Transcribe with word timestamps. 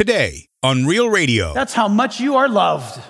Today 0.00 0.48
on 0.62 0.86
Real 0.86 1.10
Radio. 1.10 1.52
That's 1.52 1.74
how 1.74 1.86
much 1.86 2.20
you 2.20 2.36
are 2.36 2.48
loved. 2.48 3.02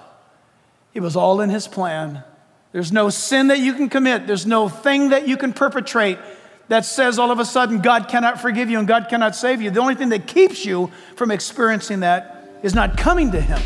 It 0.93 0.99
was 0.99 1.15
all 1.15 1.41
in 1.41 1.49
His 1.49 1.69
plan. 1.69 2.25
There's 2.73 2.91
no 2.91 3.11
sin 3.11 3.47
that 3.47 3.61
you 3.61 3.75
can 3.75 3.89
commit, 3.89 4.27
there's 4.27 4.45
no 4.45 4.69
thing 4.69 5.11
that 5.11 5.29
you 5.29 5.37
can 5.37 5.53
perpetrate 5.53 6.19
that 6.67 6.85
says 6.85 7.17
all 7.17 7.31
of 7.31 7.39
a 7.39 7.45
sudden 7.45 7.81
God 7.81 8.09
cannot 8.09 8.41
forgive 8.41 8.69
you 8.69 8.81
and 8.81 8.89
God 8.89 9.07
cannot 9.09 9.37
save 9.37 9.63
you. 9.63 9.71
The 9.71 9.79
only 9.79 9.95
thing 9.95 10.09
that 10.09 10.27
keeps 10.27 10.65
you 10.65 10.91
from 11.15 11.31
experiencing 11.31 12.01
that 12.01 12.59
is 12.65 12.75
not 12.75 12.99
coming 12.99 13.31
to 13.31 13.41
Him. 13.41 13.61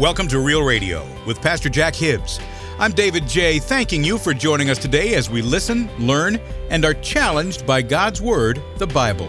Welcome 0.00 0.28
to 0.28 0.38
Real 0.38 0.62
Radio 0.62 1.06
with 1.26 1.42
Pastor 1.42 1.68
Jack 1.68 1.94
Hibbs. 1.94 2.40
I'm 2.78 2.92
David 2.92 3.28
J., 3.28 3.58
thanking 3.58 4.02
you 4.02 4.16
for 4.16 4.32
joining 4.32 4.70
us 4.70 4.78
today 4.78 5.12
as 5.12 5.28
we 5.28 5.42
listen, 5.42 5.90
learn, 5.98 6.40
and 6.70 6.86
are 6.86 6.94
challenged 6.94 7.66
by 7.66 7.82
God's 7.82 8.22
Word, 8.22 8.62
the 8.78 8.86
Bible. 8.86 9.28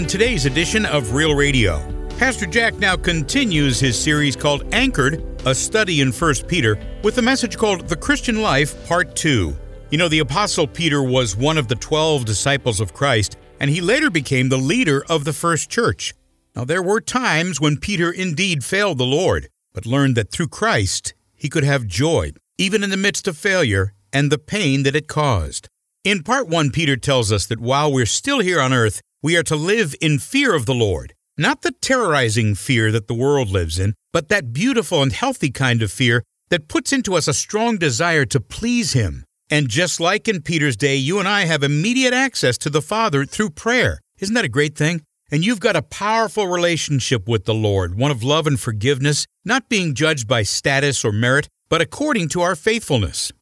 On 0.00 0.06
today's 0.06 0.46
edition 0.46 0.86
of 0.86 1.12
Real 1.12 1.34
Radio, 1.34 1.78
Pastor 2.16 2.46
Jack 2.46 2.74
now 2.76 2.96
continues 2.96 3.78
his 3.78 4.02
series 4.02 4.34
called 4.34 4.64
Anchored, 4.72 5.22
a 5.44 5.54
study 5.54 6.00
in 6.00 6.10
1 6.10 6.34
Peter, 6.48 6.78
with 7.04 7.18
a 7.18 7.22
message 7.22 7.58
called 7.58 7.86
The 7.86 7.96
Christian 7.96 8.40
Life, 8.40 8.88
Part 8.88 9.14
2. 9.14 9.54
You 9.90 9.98
know, 9.98 10.08
the 10.08 10.20
Apostle 10.20 10.66
Peter 10.66 11.02
was 11.02 11.36
one 11.36 11.58
of 11.58 11.68
the 11.68 11.74
12 11.74 12.24
disciples 12.24 12.80
of 12.80 12.94
Christ, 12.94 13.36
and 13.60 13.68
he 13.68 13.82
later 13.82 14.08
became 14.08 14.48
the 14.48 14.56
leader 14.56 15.04
of 15.10 15.24
the 15.24 15.34
first 15.34 15.68
church. 15.68 16.14
Now, 16.56 16.64
there 16.64 16.82
were 16.82 17.02
times 17.02 17.60
when 17.60 17.76
Peter 17.76 18.10
indeed 18.10 18.64
failed 18.64 18.96
the 18.96 19.04
Lord, 19.04 19.50
but 19.74 19.84
learned 19.84 20.16
that 20.16 20.32
through 20.32 20.48
Christ 20.48 21.12
he 21.34 21.50
could 21.50 21.64
have 21.64 21.86
joy, 21.86 22.32
even 22.56 22.82
in 22.82 22.88
the 22.88 22.96
midst 22.96 23.28
of 23.28 23.36
failure 23.36 23.92
and 24.14 24.32
the 24.32 24.38
pain 24.38 24.82
that 24.84 24.96
it 24.96 25.08
caused. 25.08 25.68
In 26.04 26.22
part 26.22 26.48
1, 26.48 26.70
Peter 26.70 26.96
tells 26.96 27.30
us 27.30 27.44
that 27.44 27.60
while 27.60 27.92
we're 27.92 28.06
still 28.06 28.40
here 28.40 28.62
on 28.62 28.72
earth, 28.72 29.02
we 29.22 29.36
are 29.36 29.42
to 29.44 29.56
live 29.56 29.94
in 30.00 30.18
fear 30.18 30.54
of 30.54 30.66
the 30.66 30.74
Lord, 30.74 31.14
not 31.36 31.62
the 31.62 31.72
terrorizing 31.72 32.54
fear 32.54 32.90
that 32.92 33.08
the 33.08 33.14
world 33.14 33.50
lives 33.50 33.78
in, 33.78 33.94
but 34.12 34.28
that 34.28 34.52
beautiful 34.52 35.02
and 35.02 35.12
healthy 35.12 35.50
kind 35.50 35.82
of 35.82 35.92
fear 35.92 36.22
that 36.48 36.68
puts 36.68 36.92
into 36.92 37.14
us 37.14 37.28
a 37.28 37.34
strong 37.34 37.76
desire 37.76 38.24
to 38.26 38.40
please 38.40 38.92
Him 38.92 39.24
and 39.50 39.68
just 39.68 39.98
like 39.98 40.28
in 40.28 40.42
Peter's 40.42 40.76
day, 40.76 40.94
you 40.94 41.18
and 41.18 41.26
I 41.26 41.44
have 41.44 41.64
immediate 41.64 42.14
access 42.14 42.56
to 42.58 42.70
the 42.70 42.80
Father 42.80 43.24
through 43.24 43.50
prayer. 43.50 43.98
Isn't 44.20 44.34
that 44.34 44.44
a 44.44 44.48
great 44.48 44.76
thing? 44.76 45.02
And 45.32 45.44
you've 45.44 45.60
got 45.60 45.76
a 45.76 45.82
powerful 45.82 46.46
relationship 46.46 47.28
with 47.28 47.46
the 47.46 47.54
Lord, 47.54 47.96
one 47.96 48.12
of 48.12 48.22
love 48.22 48.46
and 48.46 48.58
forgiveness, 48.58 49.26
not 49.44 49.68
being 49.68 49.94
judged 49.94 50.28
by 50.28 50.44
status 50.44 51.04
or 51.04 51.12
merit, 51.12 51.48
but 51.68 51.80
according 51.80 52.28
to 52.30 52.42
our 52.42 52.54
faithfulness. 52.54 53.32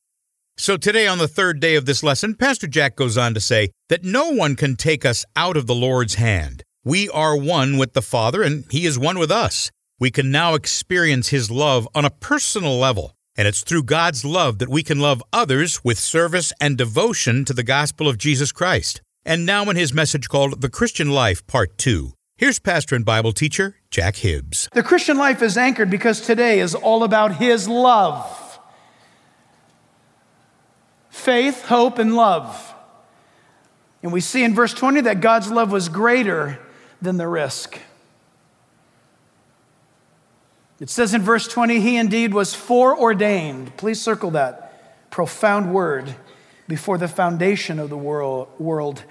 So 0.61 0.77
today, 0.77 1.07
on 1.07 1.19
the 1.19 1.29
third 1.29 1.61
day 1.61 1.77
of 1.77 1.87
this 1.87 2.03
lesson, 2.03 2.35
Pastor 2.35 2.67
Jack 2.67 2.97
goes 2.97 3.17
on 3.17 3.33
to 3.33 3.39
say 3.41 3.71
that 3.89 4.03
no 4.03 4.31
one 4.31 4.57
can 4.57 4.75
take 4.75 5.07
us 5.07 5.25
out 5.37 5.57
of 5.57 5.69
the 5.69 5.75
Lord's 5.75 6.15
hand. 6.15 6.65
We 6.83 7.09
are 7.11 7.37
one 7.37 7.79
with 7.79 7.93
the 7.93 8.03
Father, 8.03 8.43
and 8.43 8.65
He 8.69 8.85
is 8.85 8.99
one 8.99 9.21
with 9.21 9.31
us. 9.31 9.71
We 10.01 10.11
can 10.11 10.33
now 10.33 10.55
experience 10.55 11.29
His 11.29 11.49
love 11.49 11.87
on 11.95 12.05
a 12.05 12.11
personal 12.11 12.77
level. 12.77 13.15
And 13.37 13.47
it's 13.47 13.63
through 13.63 13.85
God's 13.85 14.25
love 14.25 14.59
that 14.59 14.69
we 14.69 14.83
can 14.83 14.99
love 14.99 15.23
others 15.33 15.85
with 15.85 15.97
service 15.97 16.53
and 16.61 16.77
devotion 16.77 17.45
to 17.45 17.55
the 17.55 17.63
gospel 17.63 18.09
of 18.09 18.19
Jesus 18.19 18.51
Christ. 18.51 19.01
And 19.25 19.47
now, 19.47 19.63
in 19.71 19.77
his 19.77 19.95
message 19.95 20.29
called 20.29 20.61
The 20.61 20.69
Christian 20.69 21.11
Life, 21.11 21.47
Part 21.47 21.79
2, 21.79 22.15
here's 22.37 22.59
pastor 22.59 22.97
and 22.97 23.05
Bible 23.05 23.33
teacher 23.33 23.77
Jack 23.93 24.17
Hibbs. 24.17 24.69
The 24.75 24.83
Christian 24.83 25.19
life 25.19 25.41
is 25.41 25.57
anchored 25.57 25.89
because 25.89 26.21
today 26.21 26.59
is 26.59 26.75
all 26.75 27.05
about 27.05 27.37
his 27.37 27.69
love 27.69 28.48
faith, 31.19 31.67
hope, 31.67 31.99
and 31.99 32.15
love. 32.15 32.75
And 34.03 34.13
we 34.13 34.21
see 34.21 34.45
in 34.45 34.55
verse 34.55 34.73
20 34.73 35.03
that 35.03 35.21
God's 35.21 35.51
love 35.51 35.73
was 35.73 35.89
greater 35.89 36.59
than 37.03 37.17
the 37.17 37.27
risk. 37.27 37.79
It 40.81 40.89
says 40.89 41.13
in 41.13 41.23
verse 41.23 41.49
20, 41.49 41.81
He 41.81 41.97
indeed 41.97 42.33
was 42.33 42.55
foreordained. 42.55 43.77
Please 43.77 44.01
circle 44.01 44.31
that 44.33 45.11
profound 45.11 45.75
word 45.75 46.15
before 46.69 46.99
the 46.99 47.09
foundation 47.09 47.79
of 47.81 47.91
the 47.91 47.97
world. 47.97 49.03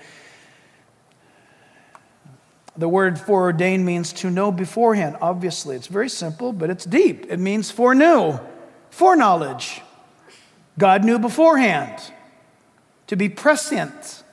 The 2.78 2.88
word 2.88 3.20
foreordained 3.20 3.86
means 3.86 4.14
to 4.14 4.30
know 4.30 4.52
beforehand. 4.52 5.18
Obviously, 5.20 5.76
it's 5.76 5.88
very 5.88 6.10
simple, 6.10 6.54
but 6.54 6.70
it's 6.70 6.86
deep. 6.86 7.26
It 7.28 7.40
means 7.40 7.72
foreknew, 7.72 8.40
foreknowledge. 8.92 9.82
God 10.78 11.04
knew 11.04 11.20
beforehand. 11.20 12.14
To 13.08 13.16
be 13.16 13.30
prescient, 13.30 14.24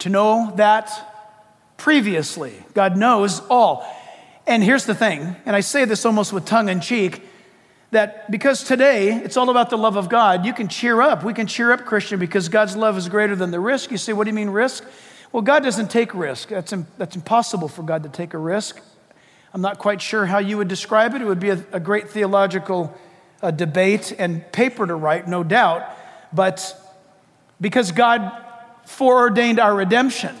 to 0.00 0.10
know 0.10 0.52
that 0.56 0.90
previously. 1.78 2.52
God 2.74 2.96
knows 2.96 3.40
all. 3.48 3.86
And 4.46 4.62
here's 4.62 4.84
the 4.84 4.94
thing, 4.94 5.34
and 5.46 5.56
I 5.56 5.60
say 5.60 5.86
this 5.86 6.04
almost 6.04 6.32
with 6.32 6.44
tongue 6.44 6.68
in 6.68 6.80
cheek, 6.80 7.22
that 7.90 8.30
because 8.30 8.64
today 8.64 9.14
it's 9.14 9.38
all 9.38 9.48
about 9.48 9.70
the 9.70 9.78
love 9.78 9.96
of 9.96 10.10
God, 10.10 10.44
you 10.44 10.52
can 10.52 10.68
cheer 10.68 11.00
up. 11.00 11.24
We 11.24 11.32
can 11.32 11.46
cheer 11.46 11.72
up, 11.72 11.86
Christian, 11.86 12.20
because 12.20 12.50
God's 12.50 12.76
love 12.76 12.98
is 12.98 13.08
greater 13.08 13.34
than 13.34 13.50
the 13.50 13.60
risk. 13.60 13.90
You 13.90 13.96
say, 13.96 14.12
what 14.12 14.24
do 14.24 14.30
you 14.30 14.34
mean 14.34 14.50
risk? 14.50 14.84
Well, 15.32 15.42
God 15.42 15.62
doesn't 15.62 15.90
take 15.90 16.14
risk. 16.14 16.48
That's, 16.48 16.74
that's 16.98 17.16
impossible 17.16 17.68
for 17.68 17.82
God 17.82 18.02
to 18.02 18.08
take 18.08 18.34
a 18.34 18.38
risk. 18.38 18.78
I'm 19.54 19.62
not 19.62 19.78
quite 19.78 20.02
sure 20.02 20.26
how 20.26 20.38
you 20.38 20.58
would 20.58 20.68
describe 20.68 21.14
it. 21.14 21.22
It 21.22 21.24
would 21.24 21.40
be 21.40 21.50
a, 21.50 21.64
a 21.72 21.80
great 21.80 22.10
theological 22.10 22.94
uh, 23.42 23.50
debate 23.50 24.12
and 24.18 24.50
paper 24.52 24.86
to 24.86 24.94
write, 24.94 25.28
no 25.28 25.42
doubt. 25.42 25.88
But 26.32 26.76
because 27.60 27.92
God 27.92 28.32
foreordained 28.84 29.58
our 29.58 29.74
redemption, 29.74 30.36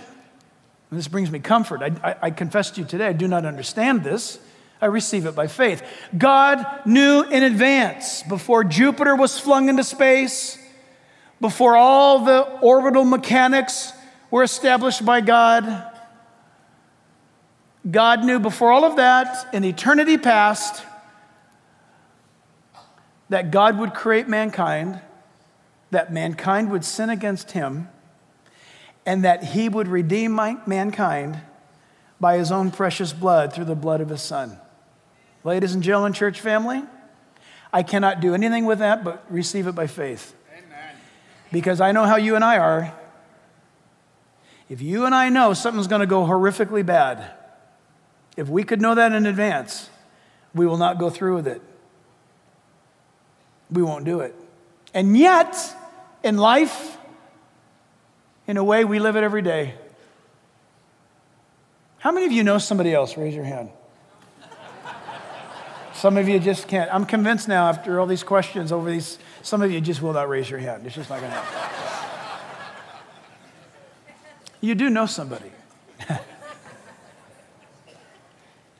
and 0.90 0.98
this 0.98 1.08
brings 1.08 1.30
me 1.30 1.38
comfort. 1.38 1.82
I, 1.82 2.10
I, 2.10 2.16
I, 2.22 2.30
confess 2.30 2.72
to 2.72 2.80
you 2.80 2.86
today, 2.86 3.06
I 3.06 3.12
do 3.12 3.28
not 3.28 3.44
understand 3.44 4.02
this. 4.02 4.40
I 4.82 4.86
receive 4.86 5.26
it 5.26 5.34
by 5.36 5.46
faith. 5.46 5.82
God 6.16 6.64
knew 6.84 7.22
in 7.22 7.42
advance, 7.42 8.22
before 8.24 8.64
Jupiter 8.64 9.14
was 9.14 9.38
flung 9.38 9.68
into 9.68 9.84
space, 9.84 10.58
before 11.40 11.76
all 11.76 12.24
the 12.24 12.42
orbital 12.60 13.04
mechanics 13.04 13.92
were 14.30 14.42
established 14.42 15.04
by 15.04 15.20
God. 15.20 15.86
God 17.88 18.24
knew 18.24 18.38
before 18.38 18.72
all 18.72 18.84
of 18.84 18.96
that, 18.96 19.54
in 19.54 19.64
eternity 19.64 20.18
past, 20.18 20.84
that 23.30 23.50
God 23.50 23.78
would 23.78 23.94
create 23.94 24.28
mankind, 24.28 25.00
that 25.90 26.12
mankind 26.12 26.70
would 26.70 26.84
sin 26.84 27.08
against 27.08 27.52
him 27.52 27.88
and 29.06 29.24
that 29.24 29.42
he 29.42 29.68
would 29.68 29.88
redeem 29.88 30.34
mankind 30.66 31.40
by 32.20 32.36
his 32.36 32.52
own 32.52 32.70
precious 32.70 33.12
blood 33.12 33.52
through 33.52 33.64
the 33.64 33.74
blood 33.74 34.00
of 34.00 34.10
his 34.10 34.20
son. 34.20 34.58
Ladies 35.42 35.74
and 35.74 35.82
gentlemen, 35.82 36.12
church 36.12 36.40
family, 36.40 36.82
I 37.72 37.82
cannot 37.82 38.20
do 38.20 38.34
anything 38.34 38.66
with 38.66 38.80
that 38.80 39.04
but 39.04 39.24
receive 39.30 39.66
it 39.66 39.74
by 39.74 39.86
faith. 39.86 40.34
Amen. 40.52 40.96
Because 41.50 41.80
I 41.80 41.92
know 41.92 42.04
how 42.04 42.16
you 42.16 42.34
and 42.34 42.44
I 42.44 42.58
are. 42.58 42.94
If 44.68 44.82
you 44.82 45.06
and 45.06 45.14
I 45.14 45.28
know 45.28 45.54
something's 45.54 45.86
going 45.86 46.00
to 46.00 46.06
go 46.06 46.24
horrifically 46.24 46.84
bad, 46.84 47.32
if 48.36 48.48
we 48.48 48.64
could 48.64 48.80
know 48.80 48.94
that 48.94 49.12
in 49.12 49.24
advance, 49.24 49.88
we 50.54 50.66
will 50.66 50.76
not 50.76 50.98
go 50.98 51.10
through 51.10 51.36
with 51.36 51.46
it. 51.46 51.62
We 53.70 53.82
won't 53.82 54.04
do 54.04 54.20
it. 54.20 54.34
And 54.92 55.16
yet, 55.16 55.56
in 56.22 56.36
life, 56.36 56.96
in 58.46 58.56
a 58.56 58.64
way 58.64 58.84
we 58.84 58.98
live 58.98 59.16
it 59.16 59.22
every 59.22 59.42
day. 59.42 59.74
How 61.98 62.10
many 62.12 62.26
of 62.26 62.32
you 62.32 62.42
know 62.42 62.58
somebody 62.58 62.92
else? 62.92 63.16
Raise 63.16 63.34
your 63.34 63.44
hand. 63.44 63.70
Some 66.00 66.16
of 66.16 66.28
you 66.30 66.40
just 66.40 66.66
can't. 66.66 66.92
I'm 66.94 67.04
convinced 67.04 67.46
now 67.46 67.68
after 67.68 68.00
all 68.00 68.06
these 68.06 68.22
questions 68.22 68.72
over 68.72 68.90
these, 68.90 69.18
some 69.42 69.60
of 69.60 69.70
you 69.70 69.82
just 69.82 70.00
will 70.00 70.14
not 70.14 70.30
raise 70.30 70.48
your 70.48 70.58
hand. 70.58 70.86
It's 70.86 70.94
just 70.94 71.10
not 71.10 71.20
going 71.20 71.30
to 71.30 71.36
happen. 71.36 71.58
you 74.62 74.74
do 74.74 74.88
know 74.88 75.04
somebody. 75.04 75.52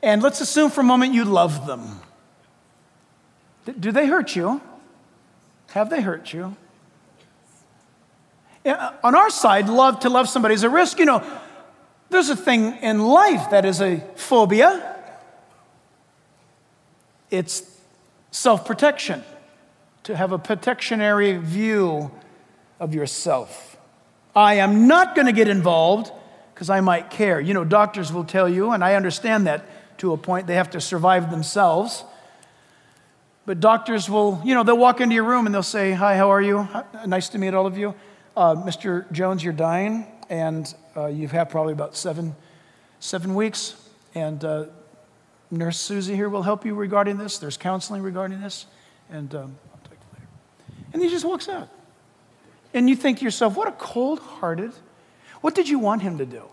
and 0.01 0.23
let's 0.23 0.41
assume 0.41 0.71
for 0.71 0.81
a 0.81 0.83
moment 0.83 1.13
you 1.13 1.23
love 1.23 1.67
them. 1.67 2.01
Do 3.79 3.91
they 3.91 4.07
hurt 4.07 4.35
you? 4.35 4.59
Have 5.73 5.89
they 5.89 6.01
hurt 6.01 6.33
you? 6.33 6.55
on 8.63 9.15
our 9.15 9.29
side, 9.31 9.67
love 9.69 10.01
to 10.01 10.09
love 10.09 10.29
somebody 10.29 10.53
is 10.53 10.63
a 10.63 10.69
risk. 10.69 10.99
You 10.99 11.05
know, 11.05 11.23
there's 12.09 12.29
a 12.29 12.35
thing 12.35 12.77
in 12.81 12.99
life 12.99 13.49
that 13.49 13.65
is 13.65 13.81
a 13.81 14.03
phobia. 14.15 14.97
It's 17.31 17.63
self 18.31 18.65
protection, 18.65 19.23
to 20.03 20.15
have 20.15 20.31
a 20.31 20.37
protectionary 20.37 21.37
view 21.37 22.11
of 22.79 22.93
yourself. 22.93 23.77
I 24.35 24.55
am 24.55 24.87
not 24.87 25.15
going 25.15 25.27
to 25.27 25.33
get 25.33 25.47
involved 25.47 26.11
because 26.53 26.69
I 26.69 26.81
might 26.81 27.09
care. 27.09 27.39
You 27.39 27.53
know, 27.53 27.63
doctors 27.63 28.13
will 28.13 28.23
tell 28.23 28.47
you, 28.47 28.71
and 28.71 28.83
I 28.83 28.95
understand 28.95 29.47
that 29.47 29.65
to 29.99 30.13
a 30.13 30.17
point, 30.17 30.47
they 30.47 30.55
have 30.55 30.69
to 30.71 30.81
survive 30.81 31.31
themselves. 31.31 32.03
But 33.51 33.59
doctors 33.59 34.09
will, 34.09 34.41
you 34.45 34.55
know, 34.55 34.63
they'll 34.63 34.77
walk 34.77 35.01
into 35.01 35.13
your 35.13 35.25
room 35.25 35.45
and 35.45 35.53
they'll 35.53 35.61
say, 35.61 35.91
Hi, 35.91 36.15
how 36.15 36.31
are 36.31 36.41
you? 36.41 36.69
Nice 37.05 37.27
to 37.27 37.37
meet 37.37 37.53
all 37.53 37.67
of 37.67 37.77
you. 37.77 37.93
Uh, 38.33 38.55
Mr. 38.55 39.11
Jones, 39.11 39.43
you're 39.43 39.51
dying, 39.51 40.07
and 40.29 40.73
uh, 40.95 41.07
you've 41.07 41.31
probably 41.31 41.73
about 41.73 41.97
seven, 41.97 42.33
seven 43.01 43.35
weeks. 43.35 43.75
And 44.15 44.41
uh, 44.45 44.67
Nurse 45.51 45.77
Susie 45.77 46.15
here 46.15 46.29
will 46.29 46.43
help 46.43 46.65
you 46.65 46.73
regarding 46.75 47.17
this. 47.17 47.39
There's 47.39 47.57
counseling 47.57 48.01
regarding 48.03 48.39
this. 48.39 48.67
And 49.09 49.35
um, 49.35 49.57
I'll 49.73 49.91
later. 49.91 50.27
And 50.93 51.01
he 51.01 51.09
just 51.09 51.25
walks 51.25 51.49
out. 51.49 51.67
And 52.73 52.89
you 52.89 52.95
think 52.95 53.17
to 53.17 53.25
yourself, 53.25 53.57
what 53.57 53.67
a 53.67 53.73
cold 53.73 54.19
hearted. 54.19 54.71
What 55.41 55.55
did 55.55 55.67
you 55.67 55.77
want 55.77 56.03
him 56.03 56.19
to 56.19 56.25
do? 56.25 56.43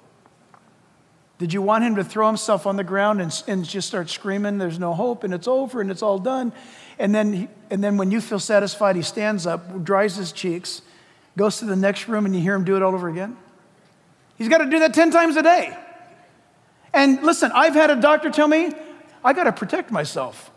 Did 1.38 1.52
you 1.52 1.62
want 1.62 1.84
him 1.84 1.94
to 1.94 2.04
throw 2.04 2.26
himself 2.26 2.66
on 2.66 2.76
the 2.76 2.84
ground 2.84 3.20
and, 3.20 3.42
and 3.46 3.64
just 3.64 3.86
start 3.86 4.10
screaming, 4.10 4.58
there's 4.58 4.80
no 4.80 4.92
hope 4.92 5.22
and 5.22 5.32
it's 5.32 5.46
over 5.46 5.80
and 5.80 5.90
it's 5.90 6.02
all 6.02 6.18
done? 6.18 6.52
And 6.98 7.14
then, 7.14 7.32
he, 7.32 7.48
and 7.70 7.82
then 7.82 7.96
when 7.96 8.10
you 8.10 8.20
feel 8.20 8.40
satisfied, 8.40 8.96
he 8.96 9.02
stands 9.02 9.46
up, 9.46 9.84
dries 9.84 10.16
his 10.16 10.32
cheeks, 10.32 10.82
goes 11.36 11.58
to 11.58 11.64
the 11.64 11.76
next 11.76 12.08
room, 12.08 12.26
and 12.26 12.34
you 12.34 12.40
hear 12.40 12.56
him 12.56 12.64
do 12.64 12.74
it 12.74 12.82
all 12.82 12.92
over 12.92 13.08
again? 13.08 13.36
He's 14.36 14.48
got 14.48 14.58
to 14.58 14.66
do 14.66 14.80
that 14.80 14.94
10 14.94 15.12
times 15.12 15.36
a 15.36 15.42
day. 15.42 15.76
And 16.92 17.22
listen, 17.22 17.52
I've 17.54 17.74
had 17.74 17.90
a 17.90 17.96
doctor 17.96 18.30
tell 18.30 18.48
me, 18.48 18.72
I 19.22 19.32
got 19.32 19.44
to 19.44 19.52
protect 19.52 19.92
myself 19.92 20.50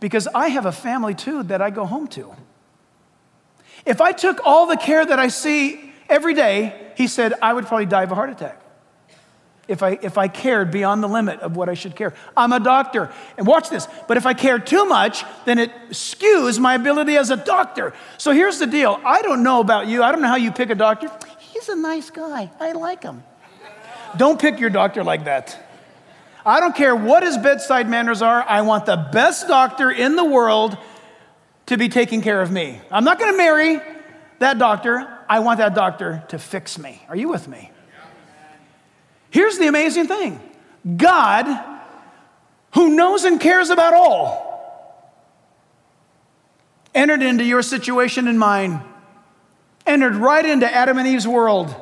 because 0.00 0.26
I 0.28 0.48
have 0.48 0.64
a 0.64 0.72
family 0.72 1.14
too 1.14 1.42
that 1.44 1.60
I 1.60 1.68
go 1.68 1.84
home 1.84 2.08
to. 2.08 2.34
If 3.84 4.00
I 4.00 4.12
took 4.12 4.40
all 4.46 4.66
the 4.66 4.76
care 4.76 5.04
that 5.04 5.18
I 5.18 5.28
see 5.28 5.92
every 6.08 6.32
day, 6.32 6.92
he 6.96 7.06
said, 7.06 7.34
I 7.42 7.52
would 7.52 7.66
probably 7.66 7.86
die 7.86 8.04
of 8.04 8.12
a 8.12 8.14
heart 8.14 8.30
attack 8.30 8.59
if 9.70 9.84
I, 9.84 9.98
if 10.02 10.18
I 10.18 10.26
cared 10.26 10.72
beyond 10.72 11.00
the 11.00 11.08
limit 11.08 11.38
of 11.40 11.54
what 11.54 11.68
I 11.68 11.74
should 11.74 11.94
care. 11.94 12.12
I'm 12.36 12.52
a 12.52 12.58
doctor. 12.58 13.10
And 13.38 13.46
watch 13.46 13.70
this. 13.70 13.86
But 14.08 14.16
if 14.16 14.26
I 14.26 14.34
care 14.34 14.58
too 14.58 14.84
much, 14.84 15.24
then 15.44 15.60
it 15.60 15.70
skews 15.90 16.58
my 16.58 16.74
ability 16.74 17.16
as 17.16 17.30
a 17.30 17.36
doctor. 17.36 17.94
So 18.18 18.32
here's 18.32 18.58
the 18.58 18.66
deal 18.66 19.00
I 19.04 19.22
don't 19.22 19.44
know 19.44 19.60
about 19.60 19.86
you. 19.86 20.02
I 20.02 20.10
don't 20.10 20.22
know 20.22 20.28
how 20.28 20.36
you 20.36 20.50
pick 20.50 20.70
a 20.70 20.74
doctor. 20.74 21.08
He's 21.38 21.68
a 21.68 21.76
nice 21.76 22.10
guy. 22.10 22.50
I 22.58 22.72
like 22.72 23.04
him. 23.04 23.22
Don't 24.16 24.40
pick 24.40 24.58
your 24.58 24.70
doctor 24.70 25.04
like 25.04 25.24
that. 25.24 25.56
I 26.44 26.58
don't 26.58 26.74
care 26.74 26.96
what 26.96 27.22
his 27.22 27.38
bedside 27.38 27.88
manners 27.88 28.22
are. 28.22 28.42
I 28.42 28.62
want 28.62 28.86
the 28.86 28.96
best 28.96 29.46
doctor 29.46 29.88
in 29.88 30.16
the 30.16 30.24
world 30.24 30.76
to 31.66 31.76
be 31.76 31.88
taking 31.88 32.22
care 32.22 32.42
of 32.42 32.50
me. 32.50 32.80
I'm 32.90 33.04
not 33.04 33.20
going 33.20 33.32
to 33.32 33.38
marry 33.38 33.80
that 34.40 34.58
doctor. 34.58 35.06
I 35.28 35.38
want 35.38 35.58
that 35.58 35.76
doctor 35.76 36.24
to 36.28 36.40
fix 36.40 36.76
me. 36.76 37.00
Are 37.08 37.14
you 37.14 37.28
with 37.28 37.46
me? 37.46 37.70
Here's 39.30 39.58
the 39.58 39.68
amazing 39.68 40.06
thing 40.06 40.40
God, 40.96 41.46
who 42.74 42.96
knows 42.96 43.24
and 43.24 43.40
cares 43.40 43.70
about 43.70 43.94
all, 43.94 45.16
entered 46.94 47.22
into 47.22 47.44
your 47.44 47.62
situation 47.62 48.28
and 48.28 48.38
mine, 48.38 48.82
entered 49.86 50.16
right 50.16 50.44
into 50.44 50.72
Adam 50.72 50.98
and 50.98 51.06
Eve's 51.06 51.26
world. 51.26 51.74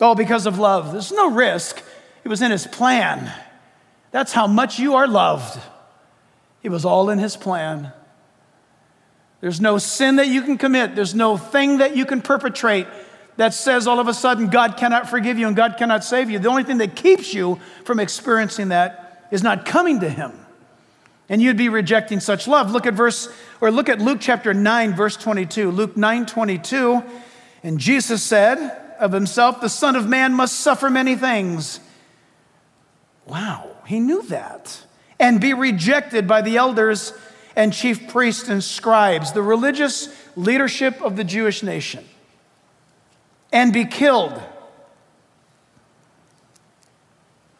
All 0.00 0.14
because 0.14 0.46
of 0.46 0.60
love. 0.60 0.92
There's 0.92 1.10
no 1.10 1.32
risk, 1.32 1.82
it 2.24 2.28
was 2.28 2.40
in 2.40 2.52
his 2.52 2.66
plan. 2.66 3.32
That's 4.10 4.32
how 4.32 4.46
much 4.46 4.78
you 4.78 4.94
are 4.94 5.08
loved. 5.08 5.60
It 6.62 6.70
was 6.70 6.84
all 6.84 7.10
in 7.10 7.18
his 7.18 7.36
plan. 7.36 7.92
There's 9.40 9.60
no 9.60 9.78
sin 9.78 10.16
that 10.16 10.28
you 10.28 10.42
can 10.42 10.56
commit, 10.58 10.94
there's 10.94 11.14
no 11.14 11.36
thing 11.36 11.78
that 11.78 11.96
you 11.96 12.06
can 12.06 12.22
perpetrate 12.22 12.86
that 13.38 13.54
says 13.54 13.86
all 13.86 14.00
of 14.00 14.08
a 14.08 14.14
sudden 14.14 14.48
God 14.48 14.76
cannot 14.76 15.08
forgive 15.08 15.38
you 15.38 15.46
and 15.46 15.56
God 15.56 15.76
cannot 15.78 16.04
save 16.04 16.28
you. 16.28 16.38
The 16.40 16.48
only 16.48 16.64
thing 16.64 16.78
that 16.78 16.96
keeps 16.96 17.32
you 17.32 17.58
from 17.84 18.00
experiencing 18.00 18.68
that 18.68 19.28
is 19.30 19.44
not 19.44 19.64
coming 19.64 20.00
to 20.00 20.10
Him. 20.10 20.32
And 21.28 21.40
you'd 21.40 21.56
be 21.56 21.68
rejecting 21.68 22.20
such 22.20 22.48
love. 22.48 22.72
Look 22.72 22.84
at 22.84 22.94
verse, 22.94 23.28
or 23.60 23.70
look 23.70 23.88
at 23.88 24.00
Luke 24.00 24.18
chapter 24.20 24.52
9, 24.52 24.94
verse 24.96 25.16
22. 25.16 25.70
Luke 25.70 25.96
9, 25.96 26.26
22. 26.26 27.02
And 27.62 27.78
Jesus 27.78 28.22
said 28.22 28.58
of 28.98 29.12
himself, 29.12 29.60
The 29.60 29.68
Son 29.68 29.94
of 29.94 30.08
Man 30.08 30.34
must 30.34 30.58
suffer 30.58 30.90
many 30.90 31.14
things. 31.14 31.80
Wow, 33.26 33.70
he 33.86 34.00
knew 34.00 34.22
that. 34.22 34.84
And 35.20 35.40
be 35.40 35.54
rejected 35.54 36.26
by 36.26 36.40
the 36.42 36.56
elders 36.56 37.12
and 37.54 37.72
chief 37.72 38.08
priests 38.08 38.48
and 38.48 38.64
scribes, 38.64 39.32
the 39.32 39.42
religious 39.42 40.08
leadership 40.34 41.00
of 41.02 41.16
the 41.16 41.24
Jewish 41.24 41.62
nation 41.62 42.07
and 43.52 43.72
be 43.72 43.84
killed. 43.84 44.40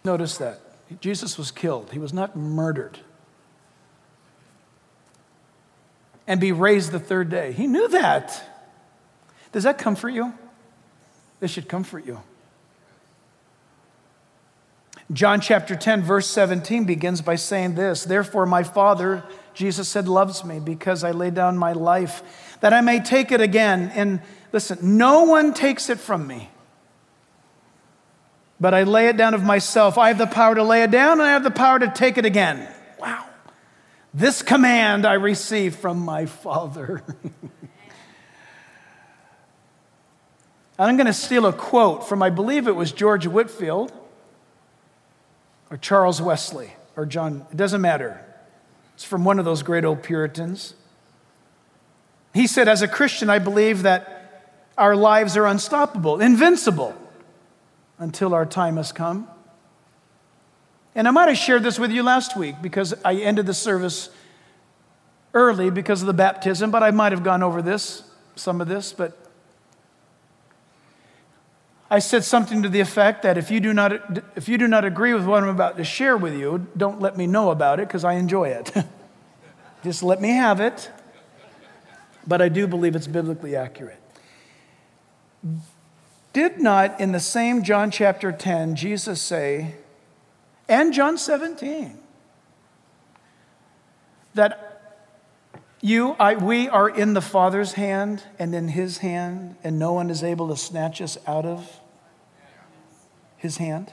Notice 0.04 0.38
that. 0.38 0.60
Jesus 1.00 1.36
was 1.36 1.50
killed, 1.50 1.90
he 1.92 1.98
was 1.98 2.12
not 2.12 2.36
murdered. 2.36 2.98
And 6.26 6.40
be 6.40 6.52
raised 6.52 6.92
the 6.92 6.98
third 7.00 7.30
day. 7.30 7.52
He 7.52 7.66
knew 7.66 7.88
that. 7.88 8.42
Does 9.52 9.64
that 9.64 9.78
comfort 9.78 10.10
you? 10.10 10.34
This 11.40 11.50
should 11.50 11.68
comfort 11.68 12.04
you. 12.04 12.20
John 15.10 15.40
chapter 15.40 15.74
10, 15.74 16.02
verse 16.02 16.26
17 16.26 16.84
begins 16.84 17.22
by 17.22 17.36
saying 17.36 17.76
this 17.76 18.04
Therefore, 18.04 18.44
my 18.44 18.62
Father, 18.62 19.24
Jesus 19.54 19.88
said, 19.88 20.06
loves 20.06 20.44
me 20.44 20.60
because 20.60 21.02
I 21.02 21.12
lay 21.12 21.30
down 21.30 21.56
my 21.56 21.72
life 21.72 22.22
that 22.60 22.72
I 22.72 22.80
may 22.82 23.00
take 23.00 23.32
it 23.32 23.40
again. 23.40 23.90
And 23.94 24.20
Listen, 24.52 24.96
no 24.96 25.24
one 25.24 25.52
takes 25.54 25.90
it 25.90 25.98
from 25.98 26.26
me. 26.26 26.50
But 28.60 28.74
I 28.74 28.82
lay 28.82 29.08
it 29.08 29.16
down 29.16 29.34
of 29.34 29.42
myself. 29.42 29.98
I 29.98 30.08
have 30.08 30.18
the 30.18 30.26
power 30.26 30.54
to 30.54 30.62
lay 30.62 30.82
it 30.82 30.90
down, 30.90 31.12
and 31.12 31.22
I 31.22 31.32
have 31.32 31.44
the 31.44 31.50
power 31.50 31.78
to 31.78 31.88
take 31.88 32.18
it 32.18 32.24
again. 32.24 32.66
Wow. 32.98 33.24
This 34.12 34.42
command 34.42 35.06
I 35.06 35.14
received 35.14 35.78
from 35.78 36.00
my 36.00 36.26
Father. 36.26 37.04
I'm 40.78 40.96
going 40.96 41.06
to 41.06 41.12
steal 41.12 41.46
a 41.46 41.52
quote 41.52 42.08
from, 42.08 42.22
I 42.22 42.30
believe 42.30 42.68
it 42.68 42.76
was 42.76 42.92
George 42.92 43.26
Whitefield 43.26 43.92
or 45.70 45.76
Charles 45.76 46.22
Wesley 46.22 46.72
or 46.96 47.04
John, 47.04 47.46
it 47.50 47.56
doesn't 47.56 47.80
matter. 47.80 48.24
It's 48.94 49.04
from 49.04 49.24
one 49.24 49.38
of 49.38 49.44
those 49.44 49.62
great 49.62 49.84
old 49.84 50.02
Puritans. 50.02 50.74
He 52.34 52.46
said, 52.46 52.68
As 52.68 52.82
a 52.82 52.88
Christian, 52.88 53.30
I 53.30 53.38
believe 53.38 53.82
that 53.82 54.17
our 54.78 54.96
lives 54.96 55.36
are 55.36 55.46
unstoppable, 55.46 56.20
invincible, 56.20 56.94
until 57.98 58.32
our 58.32 58.46
time 58.46 58.76
has 58.76 58.92
come. 58.92 59.28
And 60.94 61.06
I 61.06 61.10
might 61.10 61.28
have 61.28 61.36
shared 61.36 61.62
this 61.62 61.78
with 61.78 61.90
you 61.90 62.02
last 62.02 62.36
week 62.36 62.56
because 62.62 62.94
I 63.04 63.14
ended 63.16 63.46
the 63.46 63.54
service 63.54 64.08
early 65.34 65.70
because 65.70 66.00
of 66.00 66.06
the 66.06 66.14
baptism, 66.14 66.70
but 66.70 66.82
I 66.82 66.90
might 66.92 67.12
have 67.12 67.22
gone 67.22 67.42
over 67.42 67.60
this, 67.60 68.02
some 68.36 68.60
of 68.60 68.68
this, 68.68 68.92
but 68.92 69.16
I 71.90 71.98
said 72.00 72.22
something 72.22 72.62
to 72.62 72.68
the 72.68 72.80
effect 72.80 73.22
that 73.22 73.38
if 73.38 73.50
you 73.50 73.60
do 73.60 73.72
not, 73.72 73.92
if 74.36 74.48
you 74.48 74.58
do 74.58 74.68
not 74.68 74.84
agree 74.84 75.14
with 75.14 75.24
what 75.24 75.42
I'm 75.42 75.48
about 75.48 75.76
to 75.78 75.84
share 75.84 76.16
with 76.16 76.34
you, 76.34 76.66
don't 76.76 77.00
let 77.00 77.16
me 77.16 77.26
know 77.26 77.50
about 77.50 77.80
it 77.80 77.88
because 77.88 78.04
I 78.04 78.14
enjoy 78.14 78.48
it. 78.48 78.72
Just 79.84 80.02
let 80.02 80.20
me 80.20 80.30
have 80.30 80.60
it. 80.60 80.90
But 82.26 82.42
I 82.42 82.48
do 82.48 82.66
believe 82.66 82.94
it's 82.94 83.06
biblically 83.06 83.56
accurate. 83.56 84.02
Did 86.32 86.60
not 86.60 87.00
in 87.00 87.12
the 87.12 87.20
same 87.20 87.62
John 87.62 87.90
chapter 87.90 88.32
10 88.32 88.76
Jesus 88.76 89.20
say, 89.20 89.76
and 90.68 90.92
John 90.92 91.16
17, 91.16 91.98
that 94.34 94.68
you, 95.80 96.16
I, 96.18 96.34
we 96.34 96.68
are 96.68 96.88
in 96.88 97.14
the 97.14 97.20
Father's 97.20 97.74
hand 97.74 98.24
and 98.38 98.54
in 98.54 98.68
His 98.68 98.98
hand, 98.98 99.56
and 99.62 99.78
no 99.78 99.92
one 99.92 100.10
is 100.10 100.22
able 100.22 100.48
to 100.48 100.56
snatch 100.56 101.00
us 101.00 101.16
out 101.26 101.46
of 101.46 101.80
His 103.36 103.58
hand? 103.58 103.92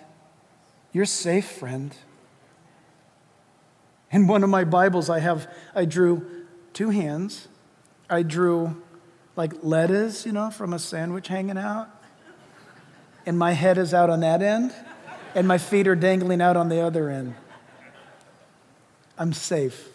You're 0.91 1.05
safe, 1.05 1.45
friend. 1.45 1.95
In 4.11 4.27
one 4.27 4.43
of 4.43 4.49
my 4.49 4.63
Bibles, 4.63 5.09
I 5.09 5.19
have, 5.19 5.47
I 5.75 5.85
drew 5.85 6.45
two 6.73 6.89
hands. 6.89 7.47
I 8.09 8.23
drew 8.23 8.81
like 9.35 9.53
lettuce, 9.63 10.25
you 10.25 10.31
know, 10.31 10.49
from 10.49 10.73
a 10.73 10.79
sandwich 10.79 11.27
hanging 11.27 11.57
out. 11.57 11.89
And 13.25 13.37
my 13.37 13.53
head 13.53 13.77
is 13.77 13.93
out 13.93 14.09
on 14.09 14.19
that 14.19 14.41
end, 14.41 14.73
and 15.33 15.47
my 15.47 15.57
feet 15.57 15.87
are 15.87 15.95
dangling 15.95 16.41
out 16.41 16.55
on 16.55 16.69
the 16.69 16.79
other 16.81 17.09
end. 17.09 17.35
I'm 19.17 19.33
safe. 19.33 19.89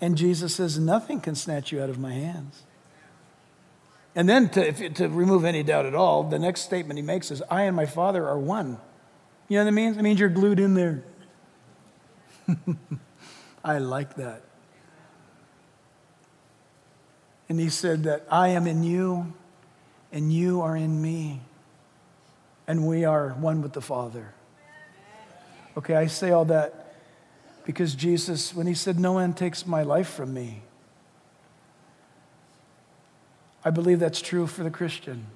And 0.00 0.16
Jesus 0.16 0.54
says, 0.54 0.78
Nothing 0.78 1.20
can 1.20 1.34
snatch 1.34 1.70
you 1.70 1.82
out 1.82 1.90
of 1.90 1.98
my 1.98 2.12
hands. 2.12 2.62
And 4.14 4.28
then, 4.28 4.48
to, 4.50 4.90
to 4.90 5.08
remove 5.08 5.44
any 5.44 5.62
doubt 5.62 5.86
at 5.86 5.94
all, 5.94 6.24
the 6.24 6.38
next 6.38 6.62
statement 6.62 6.98
he 6.98 7.02
makes 7.02 7.30
is, 7.30 7.42
I 7.50 7.62
and 7.62 7.76
my 7.76 7.86
Father 7.86 8.26
are 8.26 8.38
one. 8.38 8.78
You 9.48 9.58
know 9.58 9.64
what 9.64 9.64
that 9.64 9.72
means? 9.72 9.96
It 9.96 10.02
means 10.02 10.20
you're 10.20 10.28
glued 10.28 10.60
in 10.60 10.74
there. 10.74 11.04
I 13.64 13.78
like 13.78 14.16
that. 14.16 14.42
And 17.52 17.60
he 17.60 17.68
said 17.68 18.04
that 18.04 18.24
I 18.30 18.48
am 18.48 18.66
in 18.66 18.82
you 18.82 19.30
and 20.10 20.32
you 20.32 20.62
are 20.62 20.74
in 20.74 21.02
me. 21.02 21.42
And 22.66 22.88
we 22.88 23.04
are 23.04 23.28
one 23.34 23.60
with 23.60 23.74
the 23.74 23.82
Father. 23.82 24.32
Okay, 25.76 25.94
I 25.94 26.06
say 26.06 26.30
all 26.30 26.46
that 26.46 26.94
Because 27.66 27.94
Jesus, 27.94 28.54
when 28.54 28.66
he 28.66 28.72
said, 28.72 28.98
No 28.98 29.12
one 29.12 29.34
takes 29.34 29.66
my 29.66 29.82
life 29.82 30.08
from 30.08 30.32
me, 30.32 30.62
I 33.62 33.68
believe 33.68 34.00
that's 34.00 34.22
true 34.22 34.46
for 34.46 34.64
the 34.64 34.70
Christian. 34.70 35.26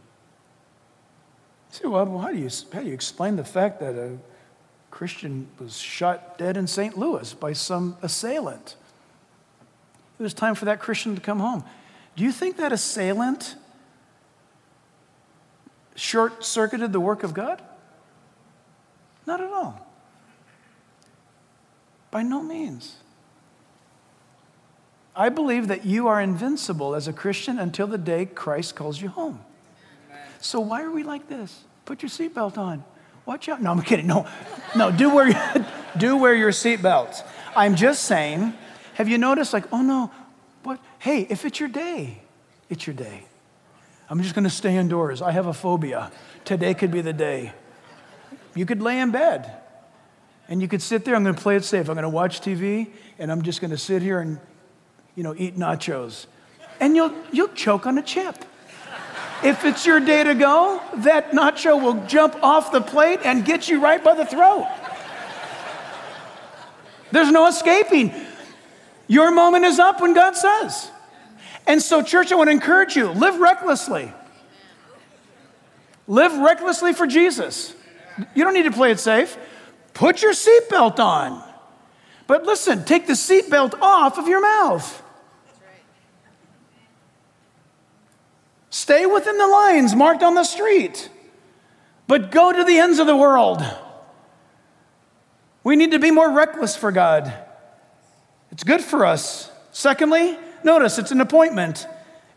You 1.70 1.78
say, 1.80 1.86
well, 1.86 2.18
how 2.18 2.32
do, 2.32 2.38
you, 2.38 2.48
how 2.72 2.80
do 2.80 2.86
you 2.86 2.94
explain 2.94 3.36
the 3.36 3.44
fact 3.44 3.78
that 3.80 3.94
a 3.94 4.16
Christian 4.90 5.48
was 5.58 5.76
shot 5.76 6.38
dead 6.38 6.56
in 6.56 6.66
St. 6.66 6.96
Louis 6.96 7.34
by 7.34 7.52
some 7.52 7.98
assailant? 8.00 8.76
It 10.18 10.22
was 10.22 10.32
time 10.32 10.54
for 10.54 10.64
that 10.64 10.80
Christian 10.80 11.14
to 11.14 11.20
come 11.20 11.40
home. 11.40 11.62
Do 12.16 12.24
you 12.24 12.32
think 12.32 12.56
that 12.56 12.72
assailant 12.72 13.56
short 15.94 16.44
circuited 16.44 16.92
the 16.92 17.00
work 17.00 17.22
of 17.22 17.34
God? 17.34 17.62
Not 19.26 19.40
at 19.40 19.50
all. 19.50 19.86
By 22.10 22.22
no 22.22 22.42
means. 22.42 22.96
I 25.14 25.28
believe 25.28 25.68
that 25.68 25.84
you 25.84 26.08
are 26.08 26.20
invincible 26.20 26.94
as 26.94 27.08
a 27.08 27.12
Christian 27.12 27.58
until 27.58 27.86
the 27.86 27.98
day 27.98 28.26
Christ 28.26 28.76
calls 28.76 29.00
you 29.00 29.08
home. 29.08 29.40
So 30.40 30.60
why 30.60 30.82
are 30.82 30.90
we 30.90 31.02
like 31.02 31.28
this? 31.28 31.64
Put 31.84 32.02
your 32.02 32.10
seatbelt 32.10 32.58
on. 32.58 32.84
Watch 33.24 33.48
out. 33.48 33.60
No, 33.60 33.72
I'm 33.72 33.82
kidding. 33.82 34.06
No, 34.06 34.26
no, 34.76 34.90
do 34.90 35.14
wear, 35.14 35.66
do 35.96 36.16
wear 36.16 36.34
your 36.34 36.50
seatbelt. 36.50 37.22
I'm 37.56 37.74
just 37.74 38.04
saying, 38.04 38.52
have 38.94 39.08
you 39.08 39.18
noticed, 39.18 39.52
like, 39.52 39.64
oh 39.72 39.82
no? 39.82 40.10
Hey, 40.98 41.26
if 41.28 41.44
it's 41.44 41.60
your 41.60 41.68
day, 41.68 42.22
it's 42.68 42.86
your 42.86 42.94
day. 42.94 43.24
I'm 44.08 44.22
just 44.22 44.34
going 44.34 44.44
to 44.44 44.50
stay 44.50 44.76
indoors. 44.76 45.20
I 45.20 45.32
have 45.32 45.46
a 45.46 45.52
phobia. 45.52 46.10
Today 46.44 46.74
could 46.74 46.90
be 46.90 47.00
the 47.00 47.12
day. 47.12 47.52
You 48.54 48.66
could 48.66 48.80
lay 48.80 49.00
in 49.00 49.10
bed 49.10 49.50
and 50.48 50.62
you 50.62 50.68
could 50.68 50.80
sit 50.80 51.04
there. 51.04 51.14
I'm 51.14 51.24
going 51.24 51.34
to 51.34 51.40
play 51.40 51.56
it 51.56 51.64
safe. 51.64 51.88
I'm 51.88 51.94
going 51.94 52.04
to 52.04 52.08
watch 52.08 52.40
TV 52.40 52.88
and 53.18 53.30
I'm 53.30 53.42
just 53.42 53.60
going 53.60 53.72
to 53.72 53.78
sit 53.78 54.02
here 54.02 54.20
and, 54.20 54.38
you 55.14 55.22
know, 55.22 55.34
eat 55.36 55.56
nachos. 55.56 56.26
And 56.80 56.94
you'll, 56.94 57.12
you'll 57.32 57.48
choke 57.48 57.86
on 57.86 57.98
a 57.98 58.02
chip. 58.02 58.44
If 59.42 59.64
it's 59.64 59.84
your 59.84 60.00
day 60.00 60.24
to 60.24 60.34
go, 60.34 60.80
that 60.96 61.32
nacho 61.32 61.80
will 61.80 62.06
jump 62.06 62.36
off 62.42 62.72
the 62.72 62.80
plate 62.80 63.20
and 63.24 63.44
get 63.44 63.68
you 63.68 63.80
right 63.80 64.02
by 64.02 64.14
the 64.14 64.24
throat. 64.24 64.66
There's 67.12 67.30
no 67.30 67.46
escaping. 67.46 68.14
Your 69.08 69.30
moment 69.30 69.64
is 69.64 69.78
up 69.78 70.00
when 70.00 70.14
God 70.14 70.36
says. 70.36 70.90
And 71.66 71.82
so, 71.82 72.02
church, 72.02 72.32
I 72.32 72.36
want 72.36 72.48
to 72.48 72.52
encourage 72.52 72.96
you 72.96 73.08
live 73.10 73.38
recklessly. 73.38 74.12
Live 76.06 76.36
recklessly 76.38 76.92
for 76.92 77.06
Jesus. 77.06 77.74
You 78.34 78.44
don't 78.44 78.54
need 78.54 78.64
to 78.64 78.70
play 78.70 78.90
it 78.92 79.00
safe. 79.00 79.36
Put 79.94 80.22
your 80.22 80.32
seatbelt 80.32 80.98
on. 80.98 81.42
But 82.26 82.44
listen, 82.44 82.84
take 82.84 83.06
the 83.06 83.12
seatbelt 83.12 83.80
off 83.80 84.18
of 84.18 84.28
your 84.28 84.40
mouth. 84.40 85.02
Stay 88.70 89.06
within 89.06 89.38
the 89.38 89.46
lines 89.46 89.94
marked 89.94 90.22
on 90.22 90.34
the 90.34 90.44
street, 90.44 91.08
but 92.06 92.30
go 92.30 92.52
to 92.52 92.62
the 92.62 92.78
ends 92.78 92.98
of 92.98 93.06
the 93.06 93.16
world. 93.16 93.64
We 95.64 95.76
need 95.76 95.92
to 95.92 95.98
be 95.98 96.10
more 96.10 96.30
reckless 96.30 96.76
for 96.76 96.92
God. 96.92 97.32
It's 98.50 98.64
good 98.64 98.80
for 98.80 99.04
us. 99.04 99.50
Secondly, 99.72 100.38
notice 100.64 100.98
it's 100.98 101.10
an 101.10 101.20
appointment. 101.20 101.86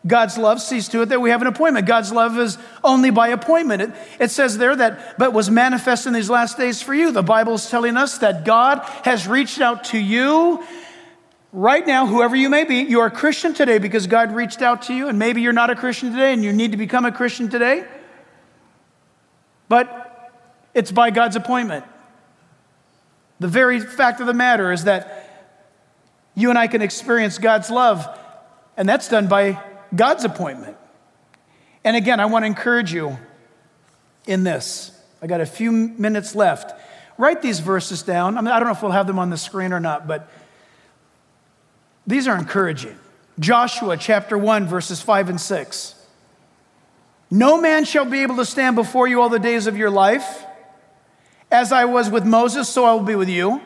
God's 0.07 0.37
love 0.37 0.61
sees 0.61 0.87
to 0.89 1.01
it 1.01 1.07
that 1.07 1.19
we 1.19 1.29
have 1.29 1.41
an 1.41 1.47
appointment. 1.47 1.85
God's 1.85 2.11
love 2.11 2.37
is 2.37 2.57
only 2.83 3.09
by 3.09 3.29
appointment. 3.29 3.81
It, 3.81 3.91
it, 4.19 4.31
says 4.31 4.57
there 4.57 4.75
that, 4.75 5.17
but 5.17 5.33
was 5.33 5.49
manifest 5.49 6.07
in 6.07 6.13
these 6.13 6.29
last 6.29 6.57
days 6.57 6.81
for 6.81 6.93
you. 6.93 7.11
The 7.11 7.21
Bible 7.21 7.55
is 7.55 7.69
telling 7.69 7.97
us 7.97 8.19
that 8.19 8.45
God 8.45 8.79
has 9.03 9.27
reached 9.27 9.59
out 9.59 9.85
to 9.85 9.97
you 9.97 10.63
Right 11.51 11.85
now, 11.85 12.05
whoever 12.05 12.35
you 12.35 12.47
may 12.47 12.63
be, 12.63 12.81
you're 12.81 13.07
a 13.07 13.11
Christian 13.11 13.55
today 13.55 13.79
because 13.79 14.05
God 14.05 14.33
reached 14.33 14.61
out 14.61 14.83
to 14.83 14.93
you, 14.93 15.07
and 15.07 15.17
maybe 15.17 15.41
you're 15.41 15.51
not 15.51 15.71
a 15.71 15.75
Christian 15.75 16.11
today 16.11 16.31
and 16.31 16.43
you 16.43 16.53
need 16.53 16.71
to 16.71 16.77
become 16.77 17.05
a 17.05 17.11
Christian 17.11 17.49
today. 17.49 17.85
But 19.67 20.31
it's 20.75 20.91
by 20.91 21.09
God's 21.09 21.35
appointment. 21.35 21.85
The 23.39 23.47
very 23.47 23.79
fact 23.79 24.19
of 24.19 24.27
the 24.27 24.33
matter 24.33 24.71
is 24.71 24.83
that 24.83 25.28
you 26.39 26.49
and 26.49 26.57
I 26.57 26.67
can 26.67 26.81
experience 26.81 27.37
God's 27.37 27.69
love, 27.69 28.07
and 28.77 28.87
that's 28.87 29.09
done 29.09 29.27
by 29.27 29.61
God's 29.93 30.23
appointment. 30.23 30.77
And 31.83 31.97
again, 31.97 32.19
I 32.19 32.27
want 32.27 32.43
to 32.43 32.47
encourage 32.47 32.93
you 32.93 33.17
in 34.25 34.43
this. 34.43 34.97
I 35.21 35.27
got 35.27 35.41
a 35.41 35.45
few 35.45 35.71
minutes 35.71 36.35
left. 36.35 36.79
Write 37.17 37.41
these 37.41 37.59
verses 37.59 38.03
down. 38.03 38.37
I, 38.37 38.41
mean, 38.41 38.51
I 38.51 38.59
don't 38.59 38.67
know 38.67 38.73
if 38.73 38.81
we'll 38.81 38.91
have 38.91 39.07
them 39.07 39.19
on 39.19 39.29
the 39.29 39.37
screen 39.37 39.73
or 39.73 39.81
not, 39.81 40.07
but 40.07 40.31
these 42.07 42.25
are 42.25 42.37
encouraging. 42.37 42.97
Joshua 43.37 43.97
chapter 43.97 44.37
1, 44.37 44.65
verses 44.65 45.01
5 45.01 45.29
and 45.29 45.41
6. 45.41 45.95
No 47.31 47.59
man 47.59 47.83
shall 47.83 48.05
be 48.05 48.19
able 48.19 48.37
to 48.37 48.45
stand 48.45 48.77
before 48.77 49.07
you 49.07 49.21
all 49.21 49.29
the 49.29 49.39
days 49.39 49.67
of 49.67 49.75
your 49.75 49.89
life. 49.89 50.45
As 51.51 51.73
I 51.73 51.85
was 51.85 52.09
with 52.09 52.25
Moses, 52.25 52.69
so 52.69 52.85
I 52.85 52.93
will 52.93 53.03
be 53.03 53.15
with 53.15 53.29
you. 53.29 53.61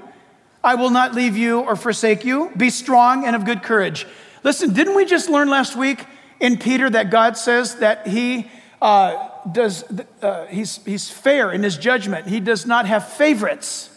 I 0.64 0.76
will 0.76 0.90
not 0.90 1.14
leave 1.14 1.36
you 1.36 1.60
or 1.60 1.76
forsake 1.76 2.24
you. 2.24 2.52
Be 2.56 2.70
strong 2.70 3.26
and 3.26 3.36
of 3.36 3.46
good 3.46 3.64
courage. 3.64 4.08
Listen, 4.44 4.74
didn't 4.74 4.96
we 4.96 5.06
just 5.06 5.30
learn 5.30 5.50
last 5.50 5.76
week 5.76 6.06
in 6.40 6.58
Peter 6.58 6.90
that 6.90 7.10
God 7.10 7.38
says 7.38 7.76
that 7.76 8.08
he 8.08 8.50
uh, 8.82 9.30
does, 9.52 9.84
uh, 10.22 10.46
he's, 10.48 10.84
he's 10.86 11.10
fair 11.10 11.52
in 11.52 11.64
his 11.64 11.78
judgment. 11.78 12.28
He 12.28 12.40
does 12.40 12.66
not 12.66 12.86
have 12.86 13.08
favorites. 13.08 13.90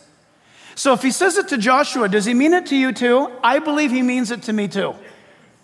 So 0.75 0.93
if 0.93 1.03
he 1.03 1.11
says 1.11 1.39
it 1.39 1.49
to 1.49 1.59
Joshua, 1.59 2.09
does 2.09 2.25
he 2.25 2.35
mean 2.35 2.53
it 2.53 2.67
to 2.67 2.77
you 2.77 2.93
too? 2.93 3.31
I 3.43 3.59
believe 3.59 3.91
he 3.91 4.03
means 4.03 4.31
it 4.31 4.43
to 4.43 4.53
me 4.53 4.69
too. 4.69 4.95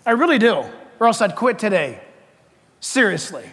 I 0.05 0.11
really 0.11 0.39
do, 0.39 0.65
or 0.99 1.07
else 1.07 1.21
I'd 1.21 1.35
quit 1.35 1.59
today. 1.59 2.01
Seriously. 2.79 3.45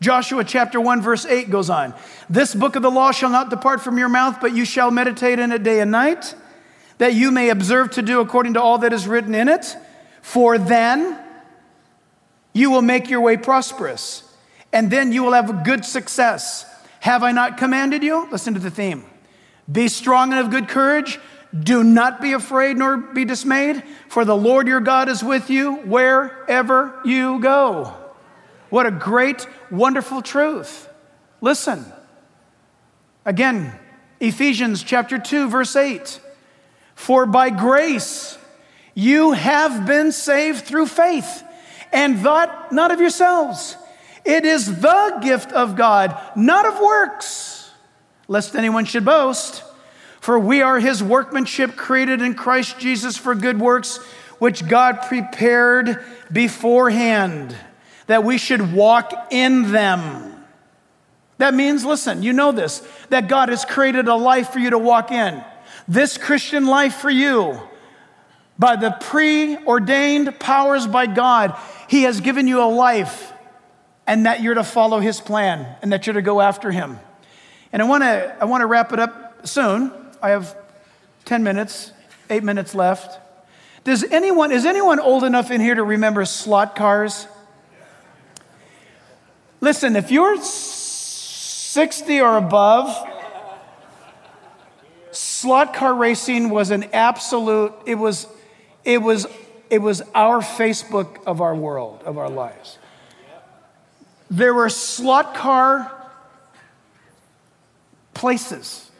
Joshua 0.00 0.44
chapter 0.44 0.78
1, 0.78 1.00
verse 1.00 1.24
8 1.24 1.48
goes 1.48 1.70
on 1.70 1.94
This 2.28 2.54
book 2.54 2.76
of 2.76 2.82
the 2.82 2.90
law 2.90 3.12
shall 3.12 3.30
not 3.30 3.48
depart 3.48 3.80
from 3.80 3.96
your 3.96 4.08
mouth, 4.08 4.38
but 4.40 4.54
you 4.54 4.64
shall 4.64 4.90
meditate 4.90 5.38
in 5.38 5.52
it 5.52 5.62
day 5.62 5.80
and 5.80 5.90
night, 5.90 6.34
that 6.98 7.14
you 7.14 7.30
may 7.30 7.50
observe 7.50 7.90
to 7.92 8.02
do 8.02 8.20
according 8.20 8.54
to 8.54 8.62
all 8.62 8.78
that 8.78 8.92
is 8.92 9.06
written 9.06 9.34
in 9.34 9.48
it. 9.48 9.76
For 10.22 10.58
then 10.58 11.18
you 12.52 12.70
will 12.70 12.82
make 12.82 13.10
your 13.10 13.20
way 13.20 13.36
prosperous, 13.36 14.22
and 14.72 14.90
then 14.90 15.12
you 15.12 15.22
will 15.22 15.32
have 15.32 15.64
good 15.64 15.84
success. 15.84 16.64
Have 17.00 17.22
I 17.22 17.32
not 17.32 17.58
commanded 17.58 18.02
you? 18.02 18.28
Listen 18.30 18.54
to 18.54 18.60
the 18.60 18.70
theme. 18.70 19.04
Be 19.70 19.88
strong 19.88 20.32
and 20.32 20.40
of 20.40 20.50
good 20.50 20.68
courage. 20.68 21.20
Do 21.56 21.84
not 21.84 22.20
be 22.20 22.32
afraid 22.32 22.76
nor 22.76 22.96
be 22.96 23.24
dismayed, 23.24 23.82
for 24.08 24.24
the 24.24 24.36
Lord 24.36 24.66
your 24.66 24.80
God 24.80 25.08
is 25.08 25.22
with 25.22 25.48
you 25.50 25.76
wherever 25.76 27.00
you 27.04 27.38
go. 27.40 27.94
What 28.68 28.86
a 28.86 28.90
great, 28.90 29.46
wonderful 29.70 30.22
truth. 30.22 30.88
Listen. 31.40 31.84
Again, 33.24 33.72
Ephesians 34.20 34.82
chapter 34.82 35.18
2, 35.18 35.48
verse 35.48 35.76
8. 35.76 36.20
For 36.96 37.24
by 37.24 37.50
grace 37.50 38.36
you 38.94 39.32
have 39.32 39.86
been 39.86 40.10
saved 40.10 40.64
through 40.64 40.86
faith, 40.86 41.44
and 41.92 42.18
that 42.24 42.72
not 42.72 42.90
of 42.90 42.98
yourselves. 42.98 43.76
It 44.24 44.44
is 44.44 44.80
the 44.80 45.18
gift 45.22 45.52
of 45.52 45.76
God, 45.76 46.20
not 46.34 46.66
of 46.66 46.80
works 46.80 47.56
lest 48.28 48.56
anyone 48.56 48.84
should 48.84 49.04
boast. 49.04 49.62
For 50.20 50.38
we 50.38 50.62
are 50.62 50.80
his 50.80 51.02
workmanship 51.02 51.76
created 51.76 52.20
in 52.20 52.34
Christ 52.34 52.78
Jesus 52.78 53.16
for 53.16 53.34
good 53.34 53.60
works, 53.60 53.98
which 54.38 54.66
God 54.66 55.02
prepared 55.02 56.04
beforehand, 56.32 57.56
that 58.06 58.24
we 58.24 58.38
should 58.38 58.72
walk 58.72 59.12
in 59.30 59.70
them. 59.70 60.44
That 61.38 61.54
means, 61.54 61.84
listen, 61.84 62.22
you 62.22 62.32
know 62.32 62.50
this, 62.50 62.86
that 63.10 63.28
God 63.28 63.50
has 63.50 63.64
created 63.64 64.08
a 64.08 64.14
life 64.14 64.50
for 64.50 64.58
you 64.58 64.70
to 64.70 64.78
walk 64.78 65.12
in. 65.12 65.44
This 65.88 66.18
Christian 66.18 66.66
life 66.66 66.96
for 66.96 67.10
you, 67.10 67.60
by 68.58 68.76
the 68.76 68.90
preordained 68.90 70.40
powers 70.40 70.86
by 70.86 71.06
God, 71.06 71.56
He 71.88 72.02
has 72.02 72.20
given 72.20 72.46
you 72.46 72.62
a 72.62 72.66
life, 72.66 73.32
and 74.06 74.26
that 74.26 74.42
you're 74.42 74.54
to 74.54 74.64
follow 74.64 74.98
His 74.98 75.20
plan 75.20 75.76
and 75.82 75.92
that 75.92 76.06
you're 76.06 76.14
to 76.14 76.22
go 76.22 76.40
after 76.40 76.70
Him. 76.70 76.98
And 77.72 77.82
I 77.82 77.84
want 77.84 78.02
to 78.02 78.36
I 78.40 78.44
want 78.46 78.62
to 78.62 78.66
wrap 78.66 78.92
it 78.92 78.98
up 78.98 79.46
soon. 79.46 79.92
I 80.22 80.30
have 80.30 80.56
10 81.26 81.42
minutes, 81.42 81.92
8 82.30 82.42
minutes 82.42 82.74
left. 82.74 83.20
Does 83.84 84.02
anyone 84.04 84.50
is 84.50 84.66
anyone 84.66 84.98
old 84.98 85.22
enough 85.22 85.50
in 85.50 85.60
here 85.60 85.74
to 85.74 85.84
remember 85.84 86.24
slot 86.24 86.74
cars? 86.74 87.28
Listen, 89.60 89.96
if 89.96 90.10
you're 90.10 90.40
60 90.42 92.20
or 92.20 92.36
above, 92.36 93.08
slot 95.40 95.74
car 95.74 95.94
racing 95.94 96.50
was 96.50 96.70
an 96.70 96.84
absolute 96.92 97.72
it 97.86 97.96
was 97.96 98.26
it 98.84 99.02
was 99.02 99.26
it 99.70 99.82
was 99.82 100.02
our 100.14 100.40
Facebook 100.40 101.24
of 101.26 101.40
our 101.40 101.54
world, 101.54 102.02
of 102.04 102.18
our 102.18 102.30
lives. 102.30 102.78
There 104.30 104.54
were 104.54 104.68
slot 104.68 105.34
car 105.34 105.92
places. 108.14 108.90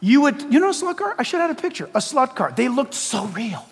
You 0.00 0.20
would, 0.22 0.52
you 0.52 0.60
know 0.60 0.70
a 0.70 0.74
slot 0.74 0.96
car? 0.96 1.14
I 1.18 1.24
should 1.24 1.40
have 1.40 1.50
had 1.50 1.58
a 1.58 1.60
picture. 1.60 1.90
A 1.94 2.00
slot 2.00 2.36
car. 2.36 2.52
They 2.54 2.68
looked 2.68 2.94
so 2.94 3.26
real. 3.26 3.66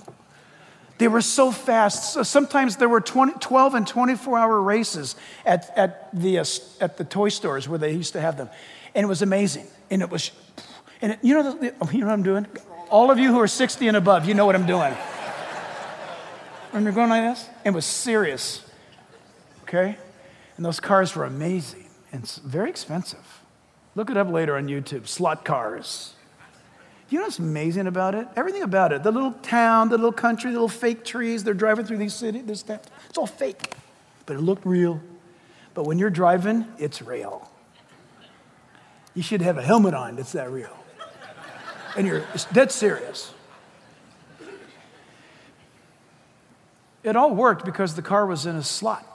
They 0.99 1.07
were 1.09 1.21
so 1.21 1.53
fast. 1.53 2.15
So 2.15 2.23
sometimes 2.25 2.77
there 2.77 2.89
were 2.89 3.01
20, 3.01 3.35
12 3.39 3.75
and 3.75 3.87
24 3.87 4.39
hour 4.39 4.61
races 4.61 5.15
at, 5.45 5.71
at, 5.77 6.09
the, 6.13 6.39
uh, 6.39 6.45
at 6.81 6.97
the 6.97 7.05
toy 7.05 7.29
stores 7.29 7.69
where 7.69 7.79
they 7.79 7.93
used 7.93 8.15
to 8.15 8.21
have 8.21 8.37
them. 8.37 8.49
And 8.95 9.05
it 9.05 9.07
was 9.07 9.23
amazing. 9.23 9.67
And 9.91 10.03
it 10.03 10.11
was, 10.11 10.33
and 11.03 11.13
it, 11.13 11.19
you, 11.23 11.35
know 11.35 11.53
the, 11.53 11.75
oh, 11.81 11.91
you 11.91 12.01
know 12.01 12.07
what 12.07 12.13
I'm 12.13 12.23
doing? 12.23 12.47
All 12.91 13.11
of 13.11 13.19
you 13.19 13.31
who 13.33 13.41
are 13.41 13.49
60 13.49 13.89
and 13.89 13.97
above, 13.97 14.27
you 14.27 14.35
know 14.35 14.47
what 14.47 14.55
I'm 14.55 14.67
doing. 14.67 14.95
You're 16.73 16.93
going 16.93 17.09
like 17.09 17.23
this? 17.23 17.49
It 17.65 17.71
was 17.71 17.85
serious. 17.85 18.63
Okay? 19.63 19.97
And 20.57 20.65
those 20.65 20.79
cars 20.79 21.17
were 21.17 21.25
amazing 21.25 21.89
and 22.13 22.29
very 22.45 22.71
expensive. 22.71 23.43
Look 23.95 24.11
it 24.11 24.17
up 24.17 24.31
later 24.31 24.57
on 24.57 24.69
YouTube 24.69 25.09
slot 25.09 25.45
cars. 25.45 26.15
You 27.09 27.19
know 27.19 27.25
what's 27.25 27.39
amazing 27.39 27.87
about 27.87 28.15
it? 28.15 28.27
Everything 28.37 28.63
about 28.63 28.93
it. 28.93 29.03
The 29.03 29.13
little 29.13 29.33
town, 29.33 29.89
the 29.89 29.97
little 29.97 30.13
country, 30.13 30.51
the 30.51 30.57
little 30.57 30.69
fake 30.69 31.05
trees, 31.05 31.45
they're 31.45 31.55
driving 31.55 31.87
through 31.87 31.99
these 31.99 32.15
cities, 32.15 32.45
this 32.45 32.63
town. 32.63 32.81
It's 33.09 33.17
all 33.17 33.27
fake, 33.27 33.75
but 34.27 34.37
it 34.37 34.41
looked 34.41 34.67
real. 34.67 35.01
But 35.73 35.85
when 35.85 35.99
you're 35.99 36.11
driving, 36.11 36.67
it's 36.79 37.01
real. 37.01 37.51
You 39.15 39.23
should 39.23 39.41
have 39.41 39.57
a 39.57 39.63
helmet 39.63 39.95
on 39.95 40.17
that's 40.17 40.33
that 40.33 40.51
real. 40.51 40.77
And 41.97 42.07
you're 42.07 42.25
dead 42.53 42.71
serious. 42.71 43.33
It 47.03 47.17
all 47.17 47.35
worked 47.35 47.65
because 47.65 47.95
the 47.95 48.03
car 48.03 48.27
was 48.27 48.47
in 48.47 48.57
a 48.57 48.63
slot. 48.63 49.07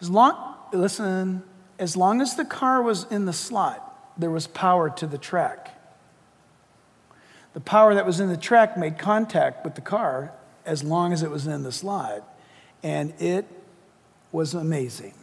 As 0.00 0.08
long, 0.08 0.54
listen, 0.72 1.42
as 1.78 1.96
long 1.96 2.20
as 2.20 2.36
the 2.36 2.44
car 2.44 2.80
was 2.80 3.04
in 3.10 3.24
the 3.26 3.32
slot, 3.32 3.82
there 4.18 4.30
was 4.30 4.46
power 4.46 4.88
to 4.90 5.06
the 5.06 5.18
track. 5.18 5.78
The 7.54 7.60
power 7.60 7.94
that 7.94 8.06
was 8.06 8.20
in 8.20 8.28
the 8.28 8.36
track 8.36 8.76
made 8.76 8.98
contact 8.98 9.64
with 9.64 9.74
the 9.74 9.80
car 9.80 10.32
as 10.64 10.84
long 10.84 11.12
as 11.12 11.22
it 11.22 11.30
was 11.30 11.46
in 11.46 11.62
the 11.62 11.72
slot, 11.72 12.22
and 12.82 13.12
it 13.20 13.46
was 14.32 14.54
amazing. 14.54 15.14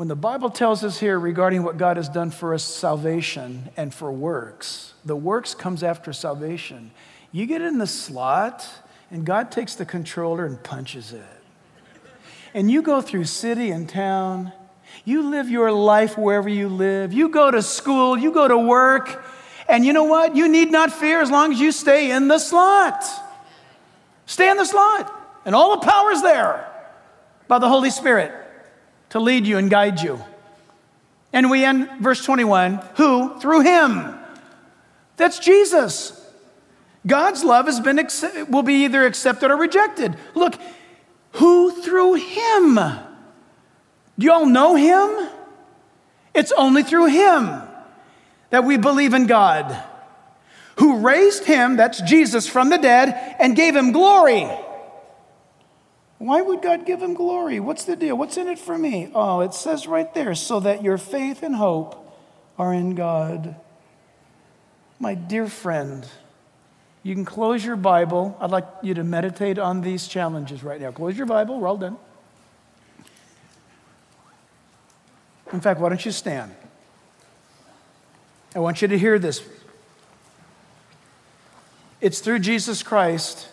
When 0.00 0.08
the 0.08 0.16
Bible 0.16 0.48
tells 0.48 0.82
us 0.82 0.98
here 0.98 1.20
regarding 1.20 1.62
what 1.62 1.76
God 1.76 1.98
has 1.98 2.08
done 2.08 2.30
for 2.30 2.54
us, 2.54 2.64
salvation 2.64 3.68
and 3.76 3.92
for 3.92 4.10
works, 4.10 4.94
the 5.04 5.14
works 5.14 5.54
comes 5.54 5.82
after 5.82 6.14
salvation. 6.14 6.92
You 7.32 7.44
get 7.44 7.60
in 7.60 7.76
the 7.76 7.86
slot, 7.86 8.66
and 9.10 9.26
God 9.26 9.52
takes 9.52 9.74
the 9.74 9.84
controller 9.84 10.46
and 10.46 10.62
punches 10.62 11.12
it. 11.12 11.42
And 12.54 12.70
you 12.70 12.80
go 12.80 13.02
through 13.02 13.26
city 13.26 13.70
and 13.70 13.86
town, 13.86 14.54
you 15.04 15.20
live 15.20 15.50
your 15.50 15.70
life 15.70 16.16
wherever 16.16 16.48
you 16.48 16.70
live. 16.70 17.12
You 17.12 17.28
go 17.28 17.50
to 17.50 17.60
school, 17.60 18.16
you 18.16 18.32
go 18.32 18.48
to 18.48 18.56
work, 18.56 19.22
and 19.68 19.84
you 19.84 19.92
know 19.92 20.04
what? 20.04 20.34
You 20.34 20.48
need 20.48 20.72
not 20.72 20.90
fear 20.90 21.20
as 21.20 21.30
long 21.30 21.52
as 21.52 21.60
you 21.60 21.72
stay 21.72 22.10
in 22.10 22.26
the 22.26 22.38
slot. 22.38 23.04
Stay 24.24 24.48
in 24.48 24.56
the 24.56 24.64
slot, 24.64 25.12
and 25.44 25.54
all 25.54 25.78
the 25.78 25.86
power's 25.86 26.22
there 26.22 26.66
by 27.48 27.58
the 27.58 27.68
Holy 27.68 27.90
Spirit 27.90 28.39
to 29.10 29.20
lead 29.20 29.46
you 29.46 29.58
and 29.58 29.70
guide 29.70 30.00
you. 30.00 30.22
And 31.32 31.50
we 31.50 31.64
end 31.64 31.88
verse 32.00 32.24
21 32.24 32.82
who? 32.96 33.38
Through 33.40 33.60
him. 33.60 34.14
That's 35.16 35.38
Jesus. 35.38 36.16
God's 37.06 37.44
love 37.44 37.66
has 37.66 37.80
been 37.80 38.00
will 38.48 38.62
be 38.62 38.84
either 38.84 39.06
accepted 39.06 39.50
or 39.50 39.56
rejected. 39.56 40.16
Look, 40.34 40.54
who 41.32 41.82
through 41.82 42.14
him 42.14 42.78
do 44.20 44.26
you 44.26 44.32
all 44.32 44.44
know 44.44 44.74
him? 44.74 45.30
It's 46.34 46.52
only 46.52 46.82
through 46.82 47.06
him 47.06 47.62
that 48.50 48.64
we 48.64 48.76
believe 48.76 49.14
in 49.14 49.26
God, 49.26 49.82
who 50.76 50.98
raised 50.98 51.44
him, 51.44 51.76
that's 51.76 52.02
Jesus, 52.02 52.46
from 52.46 52.68
the 52.68 52.76
dead 52.76 53.36
and 53.40 53.56
gave 53.56 53.74
him 53.74 53.92
glory. 53.92 54.46
Why 56.20 56.42
would 56.42 56.60
God 56.60 56.84
give 56.84 57.00
him 57.00 57.14
glory? 57.14 57.60
What's 57.60 57.86
the 57.86 57.96
deal? 57.96 58.14
What's 58.14 58.36
in 58.36 58.46
it 58.46 58.58
for 58.58 58.76
me? 58.76 59.10
Oh, 59.14 59.40
it 59.40 59.54
says 59.54 59.86
right 59.86 60.12
there, 60.12 60.34
so 60.34 60.60
that 60.60 60.84
your 60.84 60.98
faith 60.98 61.42
and 61.42 61.56
hope 61.56 62.14
are 62.58 62.74
in 62.74 62.94
God. 62.94 63.56
My 64.98 65.14
dear 65.14 65.46
friend, 65.46 66.06
you 67.02 67.14
can 67.14 67.24
close 67.24 67.64
your 67.64 67.76
Bible. 67.76 68.36
I'd 68.38 68.50
like 68.50 68.66
you 68.82 68.92
to 68.92 69.02
meditate 69.02 69.58
on 69.58 69.80
these 69.80 70.06
challenges 70.08 70.62
right 70.62 70.78
now. 70.78 70.90
Close 70.90 71.16
your 71.16 71.24
Bible, 71.24 71.58
we're 71.58 71.68
all 71.68 71.78
done. 71.78 71.96
In 75.54 75.62
fact, 75.62 75.80
why 75.80 75.88
don't 75.88 76.04
you 76.04 76.12
stand? 76.12 76.54
I 78.54 78.58
want 78.58 78.82
you 78.82 78.88
to 78.88 78.98
hear 78.98 79.18
this. 79.18 79.42
It's 82.02 82.18
through 82.18 82.40
Jesus 82.40 82.82
Christ 82.82 83.48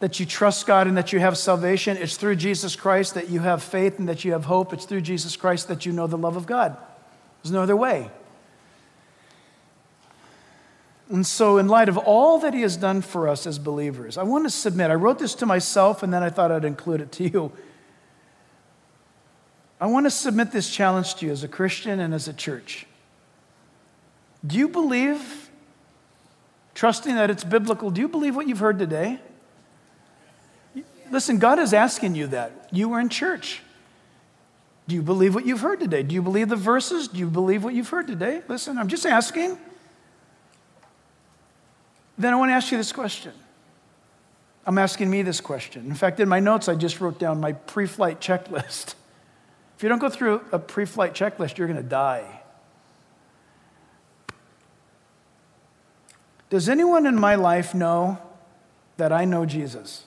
that 0.00 0.18
you 0.18 0.26
trust 0.26 0.66
God 0.66 0.86
and 0.86 0.96
that 0.96 1.12
you 1.12 1.20
have 1.20 1.36
salvation. 1.38 1.96
It's 1.96 2.16
through 2.16 2.36
Jesus 2.36 2.74
Christ 2.74 3.14
that 3.14 3.28
you 3.28 3.40
have 3.40 3.62
faith 3.62 3.98
and 3.98 4.08
that 4.08 4.24
you 4.24 4.32
have 4.32 4.46
hope. 4.46 4.72
It's 4.72 4.86
through 4.86 5.02
Jesus 5.02 5.36
Christ 5.36 5.68
that 5.68 5.86
you 5.86 5.92
know 5.92 6.06
the 6.06 6.18
love 6.18 6.36
of 6.36 6.46
God. 6.46 6.76
There's 7.42 7.52
no 7.52 7.62
other 7.62 7.76
way. 7.76 8.10
And 11.10 11.26
so, 11.26 11.58
in 11.58 11.66
light 11.66 11.88
of 11.88 11.98
all 11.98 12.38
that 12.38 12.54
He 12.54 12.62
has 12.62 12.76
done 12.76 13.02
for 13.02 13.28
us 13.28 13.46
as 13.46 13.58
believers, 13.58 14.16
I 14.16 14.22
want 14.22 14.44
to 14.44 14.50
submit. 14.50 14.90
I 14.90 14.94
wrote 14.94 15.18
this 15.18 15.34
to 15.36 15.46
myself 15.46 16.02
and 16.02 16.12
then 16.12 16.22
I 16.22 16.30
thought 16.30 16.52
I'd 16.52 16.64
include 16.64 17.00
it 17.00 17.12
to 17.12 17.28
you. 17.28 17.52
I 19.80 19.86
want 19.86 20.06
to 20.06 20.10
submit 20.10 20.52
this 20.52 20.70
challenge 20.70 21.16
to 21.16 21.26
you 21.26 21.32
as 21.32 21.42
a 21.42 21.48
Christian 21.48 22.00
and 22.00 22.14
as 22.14 22.28
a 22.28 22.32
church. 22.32 22.86
Do 24.46 24.56
you 24.56 24.68
believe, 24.68 25.50
trusting 26.74 27.14
that 27.14 27.28
it's 27.28 27.44
biblical, 27.44 27.90
do 27.90 28.00
you 28.00 28.08
believe 28.08 28.36
what 28.36 28.46
you've 28.46 28.60
heard 28.60 28.78
today? 28.78 29.20
Listen, 31.10 31.38
God 31.38 31.58
is 31.58 31.74
asking 31.74 32.14
you 32.14 32.28
that. 32.28 32.68
You 32.70 32.88
were 32.88 33.00
in 33.00 33.08
church. 33.08 33.62
Do 34.86 34.94
you 34.94 35.02
believe 35.02 35.34
what 35.34 35.46
you've 35.46 35.60
heard 35.60 35.80
today? 35.80 36.02
Do 36.02 36.14
you 36.14 36.22
believe 36.22 36.48
the 36.48 36.56
verses? 36.56 37.08
Do 37.08 37.18
you 37.18 37.26
believe 37.26 37.62
what 37.62 37.74
you've 37.74 37.88
heard 37.88 38.06
today? 38.06 38.42
Listen, 38.48 38.78
I'm 38.78 38.88
just 38.88 39.06
asking. 39.06 39.58
Then 42.18 42.32
I 42.32 42.36
want 42.36 42.50
to 42.50 42.54
ask 42.54 42.70
you 42.70 42.78
this 42.78 42.92
question. 42.92 43.32
I'm 44.66 44.78
asking 44.78 45.10
me 45.10 45.22
this 45.22 45.40
question. 45.40 45.86
In 45.86 45.94
fact, 45.94 46.20
in 46.20 46.28
my 46.28 46.38
notes, 46.38 46.68
I 46.68 46.74
just 46.74 47.00
wrote 47.00 47.18
down 47.18 47.40
my 47.40 47.52
pre 47.52 47.86
flight 47.86 48.20
checklist. 48.20 48.94
If 49.76 49.84
you 49.84 49.88
don't 49.88 49.98
go 49.98 50.10
through 50.10 50.44
a 50.52 50.58
pre 50.58 50.84
flight 50.84 51.14
checklist, 51.14 51.56
you're 51.56 51.66
going 51.66 51.82
to 51.82 51.82
die. 51.82 52.42
Does 56.50 56.68
anyone 56.68 57.06
in 57.06 57.18
my 57.18 57.36
life 57.36 57.74
know 57.74 58.18
that 58.98 59.10
I 59.10 59.24
know 59.24 59.46
Jesus? 59.46 60.04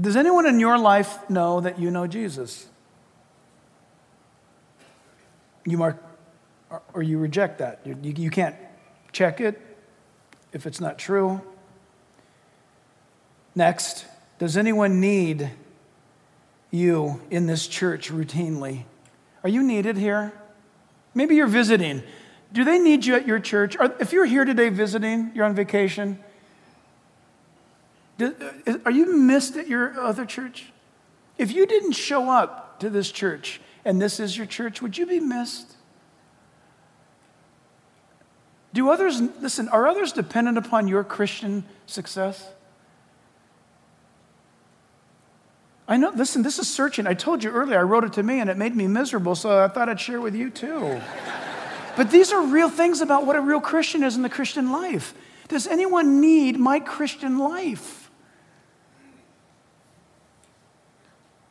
Does 0.00 0.16
anyone 0.16 0.46
in 0.46 0.60
your 0.60 0.78
life 0.78 1.28
know 1.28 1.60
that 1.60 1.78
you 1.78 1.90
know 1.90 2.06
Jesus? 2.06 2.66
You 5.66 5.76
mark, 5.76 6.02
or 6.94 7.02
you 7.02 7.18
reject 7.18 7.58
that. 7.58 7.80
You, 7.84 7.96
you, 8.02 8.30
can't 8.30 8.56
check 9.12 9.40
it 9.40 9.60
if 10.52 10.66
it's 10.66 10.80
not 10.80 10.98
true. 10.98 11.42
Next, 13.54 14.06
does 14.38 14.56
anyone 14.56 15.00
need 15.00 15.50
you 16.70 17.20
in 17.30 17.46
this 17.46 17.66
church 17.66 18.10
routinely? 18.10 18.84
Are 19.42 19.50
you 19.50 19.62
needed 19.62 19.96
here? 19.96 20.32
Maybe 21.14 21.34
you're 21.34 21.46
visiting. 21.46 22.02
Do 22.52 22.64
they 22.64 22.78
need 22.78 23.04
you 23.04 23.16
at 23.16 23.26
your 23.26 23.40
church? 23.40 23.76
If 23.98 24.12
you're 24.12 24.24
here 24.24 24.44
today 24.44 24.70
visiting, 24.70 25.32
you're 25.34 25.44
on 25.44 25.54
vacation, 25.54 26.18
are 28.84 28.90
you 28.90 29.16
missed 29.16 29.56
at 29.56 29.68
your 29.68 29.98
other 30.00 30.24
church? 30.24 30.72
If 31.38 31.52
you 31.52 31.66
didn't 31.66 31.92
show 31.92 32.30
up 32.30 32.80
to 32.80 32.90
this 32.90 33.10
church 33.10 33.60
and 33.84 34.00
this 34.00 34.20
is 34.20 34.36
your 34.36 34.46
church, 34.46 34.82
would 34.82 34.98
you 34.98 35.06
be 35.06 35.20
missed? 35.20 35.76
Do 38.72 38.90
others, 38.90 39.20
listen, 39.40 39.68
are 39.68 39.86
others 39.86 40.12
dependent 40.12 40.58
upon 40.58 40.86
your 40.86 41.02
Christian 41.02 41.64
success? 41.86 42.46
I 45.88 45.96
know, 45.96 46.12
listen, 46.14 46.42
this 46.42 46.60
is 46.60 46.68
searching. 46.68 47.08
I 47.08 47.14
told 47.14 47.42
you 47.42 47.50
earlier, 47.50 47.78
I 47.78 47.82
wrote 47.82 48.04
it 48.04 48.12
to 48.12 48.22
me 48.22 48.38
and 48.38 48.48
it 48.48 48.56
made 48.56 48.76
me 48.76 48.86
miserable, 48.86 49.34
so 49.34 49.64
I 49.64 49.66
thought 49.66 49.88
I'd 49.88 50.00
share 50.00 50.20
with 50.20 50.36
you 50.36 50.48
too. 50.48 51.00
but 51.96 52.12
these 52.12 52.32
are 52.32 52.46
real 52.46 52.68
things 52.68 53.00
about 53.00 53.26
what 53.26 53.34
a 53.34 53.40
real 53.40 53.60
Christian 53.60 54.04
is 54.04 54.14
in 54.14 54.22
the 54.22 54.28
Christian 54.28 54.70
life. 54.70 55.14
Does 55.48 55.66
anyone 55.66 56.20
need 56.20 56.60
my 56.60 56.78
Christian 56.78 57.38
life? 57.38 57.99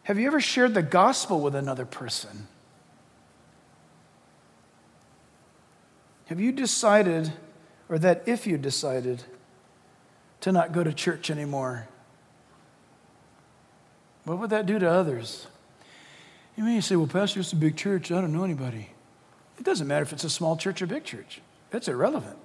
Have 0.10 0.18
you 0.18 0.26
ever 0.26 0.42
shared 0.42 0.74
the 0.74 0.82
gospel 0.82 1.40
with 1.40 1.54
another 1.54 1.86
person? 1.86 2.48
Have 6.26 6.40
you 6.40 6.52
decided, 6.52 7.34
or 7.90 8.00
that 8.00 8.24
if 8.26 8.48
you 8.48 8.58
decided, 8.58 9.22
to 10.42 10.52
not 10.52 10.72
go 10.72 10.84
to 10.84 10.92
church 10.94 11.30
anymore? 11.30 11.88
What 14.24 14.40
would 14.40 14.50
that 14.50 14.66
do 14.66 14.80
to 14.80 14.90
others? 14.90 15.46
You 16.58 16.64
may 16.64 16.82
say, 16.82 16.96
well, 16.96 17.06
Pastor, 17.06 17.42
it's 17.42 17.54
a 17.54 17.56
big 17.56 17.78
church. 17.78 18.12
I 18.12 18.20
don't 18.20 18.34
know 18.34 18.44
anybody. 18.44 18.90
It 19.60 19.64
doesn't 19.64 19.88
matter 19.88 20.02
if 20.02 20.12
it's 20.12 20.24
a 20.24 20.30
small 20.32 20.58
church 20.58 20.82
or 20.82 20.88
big 20.88 21.04
church, 21.04 21.40
that's 21.70 21.88
irrelevant. 21.88 22.40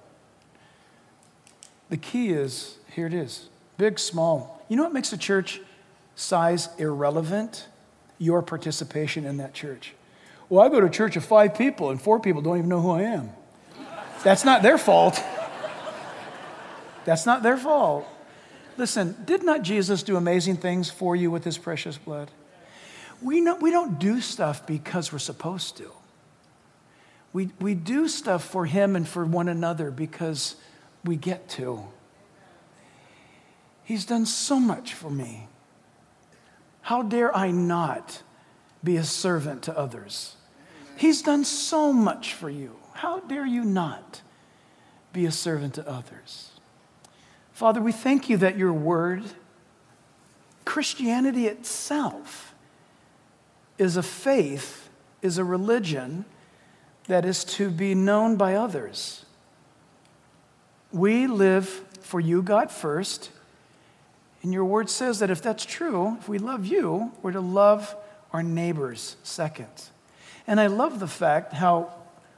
The 1.89 1.97
key 1.97 2.29
is 2.29 2.77
here 2.91 3.07
it 3.07 3.13
is 3.15 3.49
big, 3.79 3.97
small. 3.97 4.63
You 4.69 4.77
know 4.77 4.83
what 4.83 4.93
makes 4.93 5.11
a 5.13 5.17
church 5.17 5.61
size 6.15 6.69
irrelevant? 6.77 7.67
Your 8.17 8.41
participation 8.41 9.25
in 9.25 9.37
that 9.37 9.53
church. 9.53 9.93
Well, 10.49 10.63
I 10.63 10.69
go 10.69 10.79
to 10.79 10.87
a 10.87 10.89
church 10.89 11.15
of 11.15 11.25
five 11.25 11.55
people 11.55 11.89
and 11.89 12.01
four 12.01 12.19
people 12.19 12.41
don't 12.41 12.57
even 12.57 12.69
know 12.69 12.81
who 12.81 12.91
I 12.91 13.01
am. 13.01 13.31
That's 14.23 14.45
not 14.45 14.61
their 14.61 14.77
fault. 14.77 15.21
That's 17.05 17.25
not 17.25 17.43
their 17.43 17.57
fault. 17.57 18.07
Listen, 18.77 19.15
did 19.25 19.43
not 19.43 19.61
Jesus 19.61 20.03
do 20.03 20.17
amazing 20.17 20.57
things 20.57 20.89
for 20.89 21.15
you 21.15 21.31
with 21.31 21.43
his 21.43 21.57
precious 21.57 21.97
blood? 21.97 22.31
We, 23.21 23.41
know, 23.41 23.55
we 23.55 23.71
don't 23.71 23.99
do 23.99 24.21
stuff 24.21 24.67
because 24.67 25.11
we're 25.11 25.19
supposed 25.19 25.77
to. 25.77 25.91
We, 27.31 27.51
we 27.59 27.73
do 27.73 28.07
stuff 28.07 28.43
for 28.43 28.65
him 28.65 28.95
and 28.95 29.07
for 29.07 29.25
one 29.25 29.47
another 29.47 29.91
because 29.91 30.55
we 31.03 31.15
get 31.15 31.49
to. 31.49 31.85
He's 33.83 34.05
done 34.05 34.25
so 34.25 34.59
much 34.59 34.93
for 34.93 35.09
me. 35.09 35.47
How 36.85 37.01
dare 37.01 37.35
I 37.35 37.49
not 37.49 38.21
be 38.83 38.95
a 38.95 39.03
servant 39.03 39.63
to 39.63 39.75
others? 39.75 40.35
He's 40.95 41.23
done 41.23 41.43
so 41.43 41.91
much 41.91 42.35
for 42.35 42.47
you. 42.47 42.75
How 42.93 43.21
dare 43.21 43.45
you 43.47 43.63
not 43.63 44.21
be 45.11 45.25
a 45.25 45.31
servant 45.31 45.73
to 45.73 45.89
others? 45.89 46.51
Father, 47.53 47.81
we 47.81 47.91
thank 47.91 48.29
you 48.29 48.37
that 48.37 48.55
your 48.55 48.71
word, 48.71 49.23
Christianity 50.63 51.47
itself, 51.47 52.53
is 53.79 53.97
a 53.97 54.03
faith, 54.03 54.87
is 55.23 55.39
a 55.39 55.43
religion 55.43 56.23
that 57.07 57.25
is 57.25 57.43
to 57.45 57.71
be 57.71 57.95
known 57.95 58.35
by 58.35 58.53
others. 58.53 59.25
We 60.91 61.25
live 61.25 61.67
for 62.01 62.19
you, 62.19 62.43
God, 62.43 62.69
first. 62.69 63.31
And 64.45 64.53
your 64.53 64.65
word 64.65 64.91
says 64.91 65.17
that 65.19 65.31
if 65.31 65.41
that's 65.41 65.65
true, 65.65 66.17
if 66.19 66.29
we 66.29 66.37
love 66.37 66.67
you, 66.67 67.11
we're 67.23 67.31
to 67.31 67.41
love 67.41 67.95
our 68.31 68.43
neighbors 68.43 69.15
second. 69.23 69.71
And 70.45 70.59
I 70.59 70.67
love 70.67 70.99
the 70.99 71.07
fact 71.07 71.51
how 71.51 71.91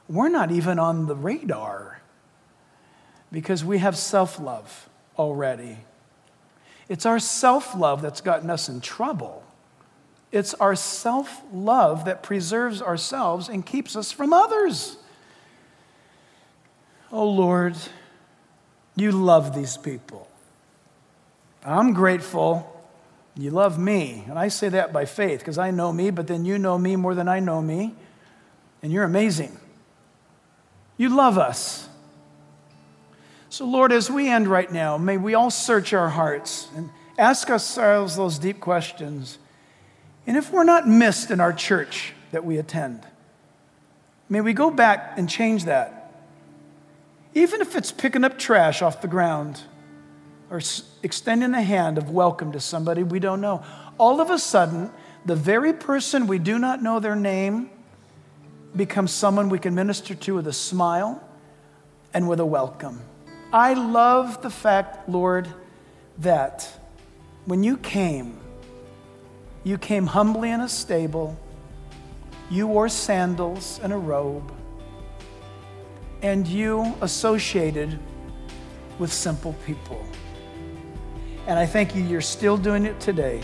we're 0.08 0.30
not 0.30 0.50
even 0.50 0.78
on 0.78 1.04
the 1.04 1.14
radar 1.14 2.00
because 3.30 3.62
we 3.62 3.76
have 3.80 3.94
self 3.94 4.40
love 4.40 4.88
already. 5.18 5.80
It's 6.88 7.04
our 7.04 7.18
self 7.18 7.76
love 7.76 8.00
that's 8.00 8.22
gotten 8.22 8.48
us 8.48 8.70
in 8.70 8.80
trouble. 8.80 9.44
It's 10.32 10.54
our 10.54 10.76
self 10.76 11.42
love 11.52 12.06
that 12.06 12.22
preserves 12.22 12.80
ourselves 12.80 13.50
and 13.50 13.66
keeps 13.66 13.96
us 13.96 14.12
from 14.12 14.32
others. 14.32 14.96
Oh 17.12 17.28
Lord, 17.28 17.76
you 18.96 19.12
love 19.12 19.54
these 19.54 19.76
people. 19.76 20.27
I'm 21.64 21.92
grateful. 21.92 22.74
You 23.36 23.50
love 23.50 23.78
me. 23.78 24.24
And 24.28 24.38
I 24.38 24.48
say 24.48 24.68
that 24.70 24.92
by 24.92 25.04
faith 25.04 25.38
because 25.40 25.58
I 25.58 25.70
know 25.70 25.92
me, 25.92 26.10
but 26.10 26.26
then 26.26 26.44
you 26.44 26.58
know 26.58 26.76
me 26.76 26.96
more 26.96 27.14
than 27.14 27.28
I 27.28 27.40
know 27.40 27.62
me. 27.62 27.94
And 28.82 28.92
you're 28.92 29.04
amazing. 29.04 29.58
You 30.96 31.14
love 31.14 31.38
us. 31.38 31.88
So, 33.48 33.64
Lord, 33.64 33.92
as 33.92 34.10
we 34.10 34.28
end 34.28 34.48
right 34.48 34.70
now, 34.70 34.98
may 34.98 35.16
we 35.16 35.34
all 35.34 35.50
search 35.50 35.92
our 35.92 36.10
hearts 36.10 36.68
and 36.76 36.90
ask 37.16 37.48
ourselves 37.48 38.16
those 38.16 38.38
deep 38.38 38.60
questions. 38.60 39.38
And 40.26 40.36
if 40.36 40.52
we're 40.52 40.64
not 40.64 40.86
missed 40.86 41.30
in 41.30 41.40
our 41.40 41.52
church 41.52 42.12
that 42.32 42.44
we 42.44 42.58
attend, 42.58 43.06
may 44.28 44.40
we 44.40 44.52
go 44.52 44.70
back 44.70 45.14
and 45.16 45.28
change 45.28 45.64
that. 45.64 46.12
Even 47.34 47.60
if 47.60 47.74
it's 47.74 47.92
picking 47.92 48.24
up 48.24 48.38
trash 48.38 48.82
off 48.82 49.00
the 49.00 49.08
ground 49.08 49.62
or 50.50 50.60
extending 51.02 51.54
a 51.54 51.62
hand 51.62 51.98
of 51.98 52.10
welcome 52.10 52.52
to 52.52 52.60
somebody 52.60 53.02
we 53.02 53.18
don't 53.18 53.40
know. 53.40 53.62
All 53.98 54.20
of 54.20 54.30
a 54.30 54.38
sudden, 54.38 54.90
the 55.24 55.36
very 55.36 55.72
person 55.72 56.26
we 56.26 56.38
do 56.38 56.58
not 56.58 56.82
know 56.82 57.00
their 57.00 57.16
name 57.16 57.70
becomes 58.74 59.12
someone 59.12 59.48
we 59.48 59.58
can 59.58 59.74
minister 59.74 60.14
to 60.14 60.34
with 60.36 60.46
a 60.46 60.52
smile 60.52 61.22
and 62.14 62.28
with 62.28 62.40
a 62.40 62.46
welcome. 62.46 63.00
I 63.52 63.74
love 63.74 64.42
the 64.42 64.50
fact, 64.50 65.08
Lord, 65.08 65.48
that 66.18 66.68
when 67.44 67.62
you 67.62 67.76
came, 67.76 68.38
you 69.64 69.78
came 69.78 70.06
humbly 70.06 70.50
in 70.50 70.60
a 70.60 70.68
stable. 70.68 71.38
You 72.50 72.66
wore 72.66 72.88
sandals 72.88 73.80
and 73.82 73.92
a 73.92 73.96
robe. 73.96 74.52
And 76.22 76.46
you 76.46 76.94
associated 77.00 77.98
with 78.98 79.12
simple 79.12 79.54
people. 79.66 80.04
And 81.48 81.58
I 81.58 81.66
thank 81.66 81.96
you, 81.96 82.04
you're 82.04 82.20
still 82.20 82.56
doing 82.56 82.84
it 82.84 83.00
today. 83.00 83.40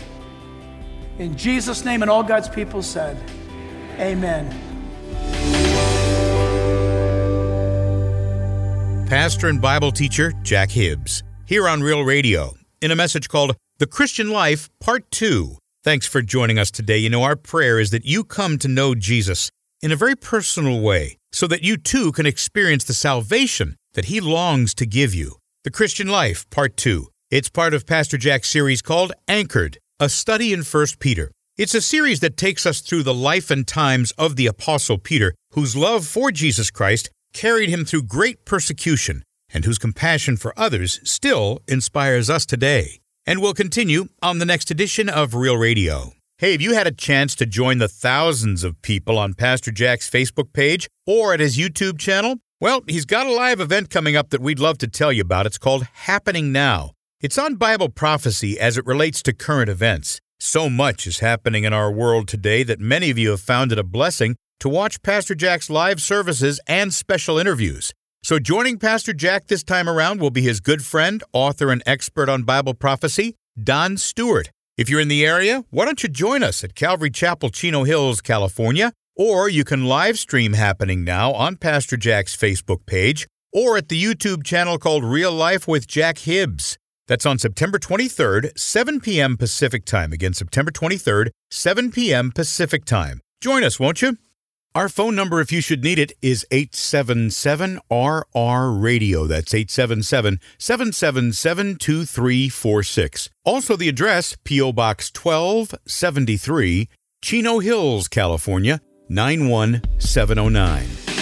In 1.19 1.35
Jesus' 1.35 1.83
name, 1.83 2.01
and 2.01 2.09
all 2.09 2.23
God's 2.23 2.47
people 2.47 2.81
said, 2.81 3.17
Amen. 3.99 4.49
Pastor 9.07 9.49
and 9.49 9.61
Bible 9.61 9.91
teacher 9.91 10.31
Jack 10.43 10.71
Hibbs, 10.71 11.23
here 11.45 11.67
on 11.67 11.81
Real 11.81 12.03
Radio, 12.03 12.55
in 12.81 12.91
a 12.91 12.95
message 12.95 13.27
called 13.27 13.57
The 13.79 13.87
Christian 13.87 14.29
Life, 14.29 14.69
Part 14.79 15.11
2 15.11 15.57
Thanks 15.85 16.07
for 16.07 16.23
joining 16.23 16.57
us 16.57 16.71
today. 16.71 16.97
You 16.97 17.11
know, 17.11 17.21
our 17.21 17.35
prayer 17.35 17.79
is 17.79 17.91
that 17.91 18.05
you 18.05 18.23
come 18.23 18.57
to 18.57 18.67
know 18.67 18.95
Jesus 18.95 19.51
in 19.83 19.91
a 19.91 19.95
very 19.95 20.15
personal 20.15 20.81
way 20.81 21.17
so 21.31 21.45
that 21.45 21.61
you 21.61 21.77
too 21.77 22.11
can 22.11 22.25
experience 22.25 22.83
the 22.83 22.95
salvation 22.95 23.75
that 23.93 24.05
he 24.05 24.19
longs 24.19 24.73
to 24.75 24.87
give 24.87 25.13
you. 25.13 25.35
The 25.63 25.69
Christian 25.69 26.07
Life, 26.07 26.49
Part 26.49 26.75
2. 26.75 27.05
It's 27.31 27.49
part 27.49 27.73
of 27.73 27.85
Pastor 27.85 28.17
Jack's 28.17 28.49
series 28.49 28.81
called 28.81 29.11
Anchored, 29.27 29.77
a 29.99 30.09
study 30.09 30.53
in 30.53 30.63
1 30.63 30.85
Peter. 30.99 31.31
It's 31.57 31.73
a 31.73 31.81
series 31.81 32.19
that 32.19 32.37
takes 32.37 32.65
us 32.65 32.81
through 32.81 33.03
the 33.03 33.13
life 33.13 33.49
and 33.49 33.67
times 33.67 34.11
of 34.17 34.35
the 34.35 34.47
Apostle 34.47 34.97
Peter, 34.97 35.33
whose 35.51 35.75
love 35.75 36.05
for 36.05 36.31
Jesus 36.31 36.69
Christ 36.71 37.09
carried 37.33 37.69
him 37.69 37.85
through 37.85 38.03
great 38.03 38.45
persecution 38.45 39.23
and 39.53 39.65
whose 39.65 39.77
compassion 39.77 40.37
for 40.37 40.53
others 40.57 40.99
still 41.03 41.61
inspires 41.67 42.29
us 42.29 42.45
today 42.45 42.99
and 43.25 43.41
we'll 43.41 43.53
continue 43.53 44.07
on 44.21 44.37
the 44.37 44.45
next 44.45 44.69
edition 44.69 45.09
of 45.09 45.33
Real 45.33 45.57
Radio. 45.57 46.11
Hey, 46.37 46.51
have 46.51 46.61
you 46.61 46.73
had 46.73 46.87
a 46.87 46.91
chance 46.91 47.33
to 47.35 47.45
join 47.45 47.77
the 47.77 47.87
thousands 47.87 48.63
of 48.63 48.81
people 48.81 49.17
on 49.17 49.33
Pastor 49.33 49.71
Jack's 49.71 50.09
Facebook 50.09 50.53
page 50.53 50.87
or 51.07 51.33
at 51.33 51.39
his 51.39 51.57
YouTube 51.57 51.97
channel? 51.97 52.35
Well, 52.61 52.81
he's 52.87 53.05
got 53.05 53.25
a 53.25 53.33
live 53.33 53.59
event 53.59 53.89
coming 53.89 54.15
up 54.15 54.29
that 54.29 54.41
we'd 54.41 54.59
love 54.59 54.77
to 54.79 54.87
tell 54.87 55.11
you 55.11 55.21
about. 55.21 55.45
It's 55.45 55.57
called 55.57 55.87
Happening 55.93 56.51
Now. 56.51 56.91
It's 57.25 57.39
on 57.39 57.55
Bible 57.55 57.89
prophecy 57.89 58.59
as 58.59 58.77
it 58.77 58.85
relates 58.85 59.23
to 59.23 59.33
current 59.33 59.67
events. 59.67 60.19
So 60.39 60.69
much 60.69 61.07
is 61.07 61.21
happening 61.21 61.63
in 61.63 61.73
our 61.73 61.91
world 61.91 62.27
today 62.27 62.61
that 62.61 62.79
many 62.79 63.09
of 63.09 63.17
you 63.17 63.31
have 63.31 63.41
found 63.41 63.71
it 63.71 63.79
a 63.79 63.83
blessing 63.83 64.35
to 64.59 64.69
watch 64.69 65.01
Pastor 65.01 65.33
Jack's 65.33 65.67
live 65.67 65.99
services 65.99 66.59
and 66.67 66.93
special 66.93 67.39
interviews. 67.39 67.91
So, 68.21 68.37
joining 68.37 68.77
Pastor 68.77 69.11
Jack 69.11 69.47
this 69.47 69.63
time 69.63 69.89
around 69.89 70.21
will 70.21 70.29
be 70.29 70.43
his 70.43 70.59
good 70.59 70.85
friend, 70.85 71.23
author, 71.33 71.71
and 71.71 71.81
expert 71.87 72.29
on 72.29 72.43
Bible 72.43 72.75
prophecy, 72.75 73.33
Don 73.59 73.97
Stewart. 73.97 74.51
If 74.77 74.87
you're 74.87 75.01
in 75.01 75.07
the 75.07 75.25
area, 75.25 75.63
why 75.71 75.85
don't 75.85 76.03
you 76.03 76.09
join 76.09 76.43
us 76.43 76.63
at 76.63 76.75
Calvary 76.75 77.09
Chapel, 77.09 77.49
Chino 77.49 77.85
Hills, 77.85 78.21
California? 78.21 78.93
Or 79.15 79.49
you 79.49 79.63
can 79.63 79.85
live 79.85 80.19
stream 80.19 80.53
happening 80.53 81.03
now 81.03 81.33
on 81.33 81.55
Pastor 81.55 81.97
Jack's 81.97 82.37
Facebook 82.37 82.85
page 82.85 83.25
or 83.51 83.77
at 83.77 83.89
the 83.89 83.99
YouTube 83.99 84.43
channel 84.43 84.77
called 84.77 85.03
Real 85.03 85.31
Life 85.31 85.67
with 85.67 85.87
Jack 85.87 86.19
Hibbs. 86.19 86.77
That's 87.07 87.25
on 87.25 87.37
September 87.37 87.77
23rd, 87.77 88.57
7 88.57 88.99
p.m. 88.99 89.37
Pacific 89.37 89.85
Time. 89.85 90.11
Again, 90.11 90.33
September 90.33 90.71
23rd, 90.71 91.29
7 91.51 91.91
p.m. 91.91 92.31
Pacific 92.31 92.85
Time. 92.85 93.21
Join 93.41 93.63
us, 93.63 93.79
won't 93.79 94.01
you? 94.01 94.17
Our 94.73 94.89
phone 94.89 95.15
number, 95.15 95.39
if 95.39 95.53
you 95.53 95.61
should 95.61 95.85
need 95.85 95.99
it, 95.99 96.11
is 96.21 96.45
877 96.51 97.79
RR 97.89 98.71
Radio. 98.71 99.25
That's 99.25 99.53
877 99.53 100.41
777 100.57 101.77
2346. 101.77 103.29
Also, 103.45 103.77
the 103.77 103.87
address 103.87 104.35
P.O. 104.43 104.73
Box 104.73 105.11
1273, 105.15 106.89
Chino 107.21 107.59
Hills, 107.59 108.09
California 108.09 108.81
91709. 109.07 111.14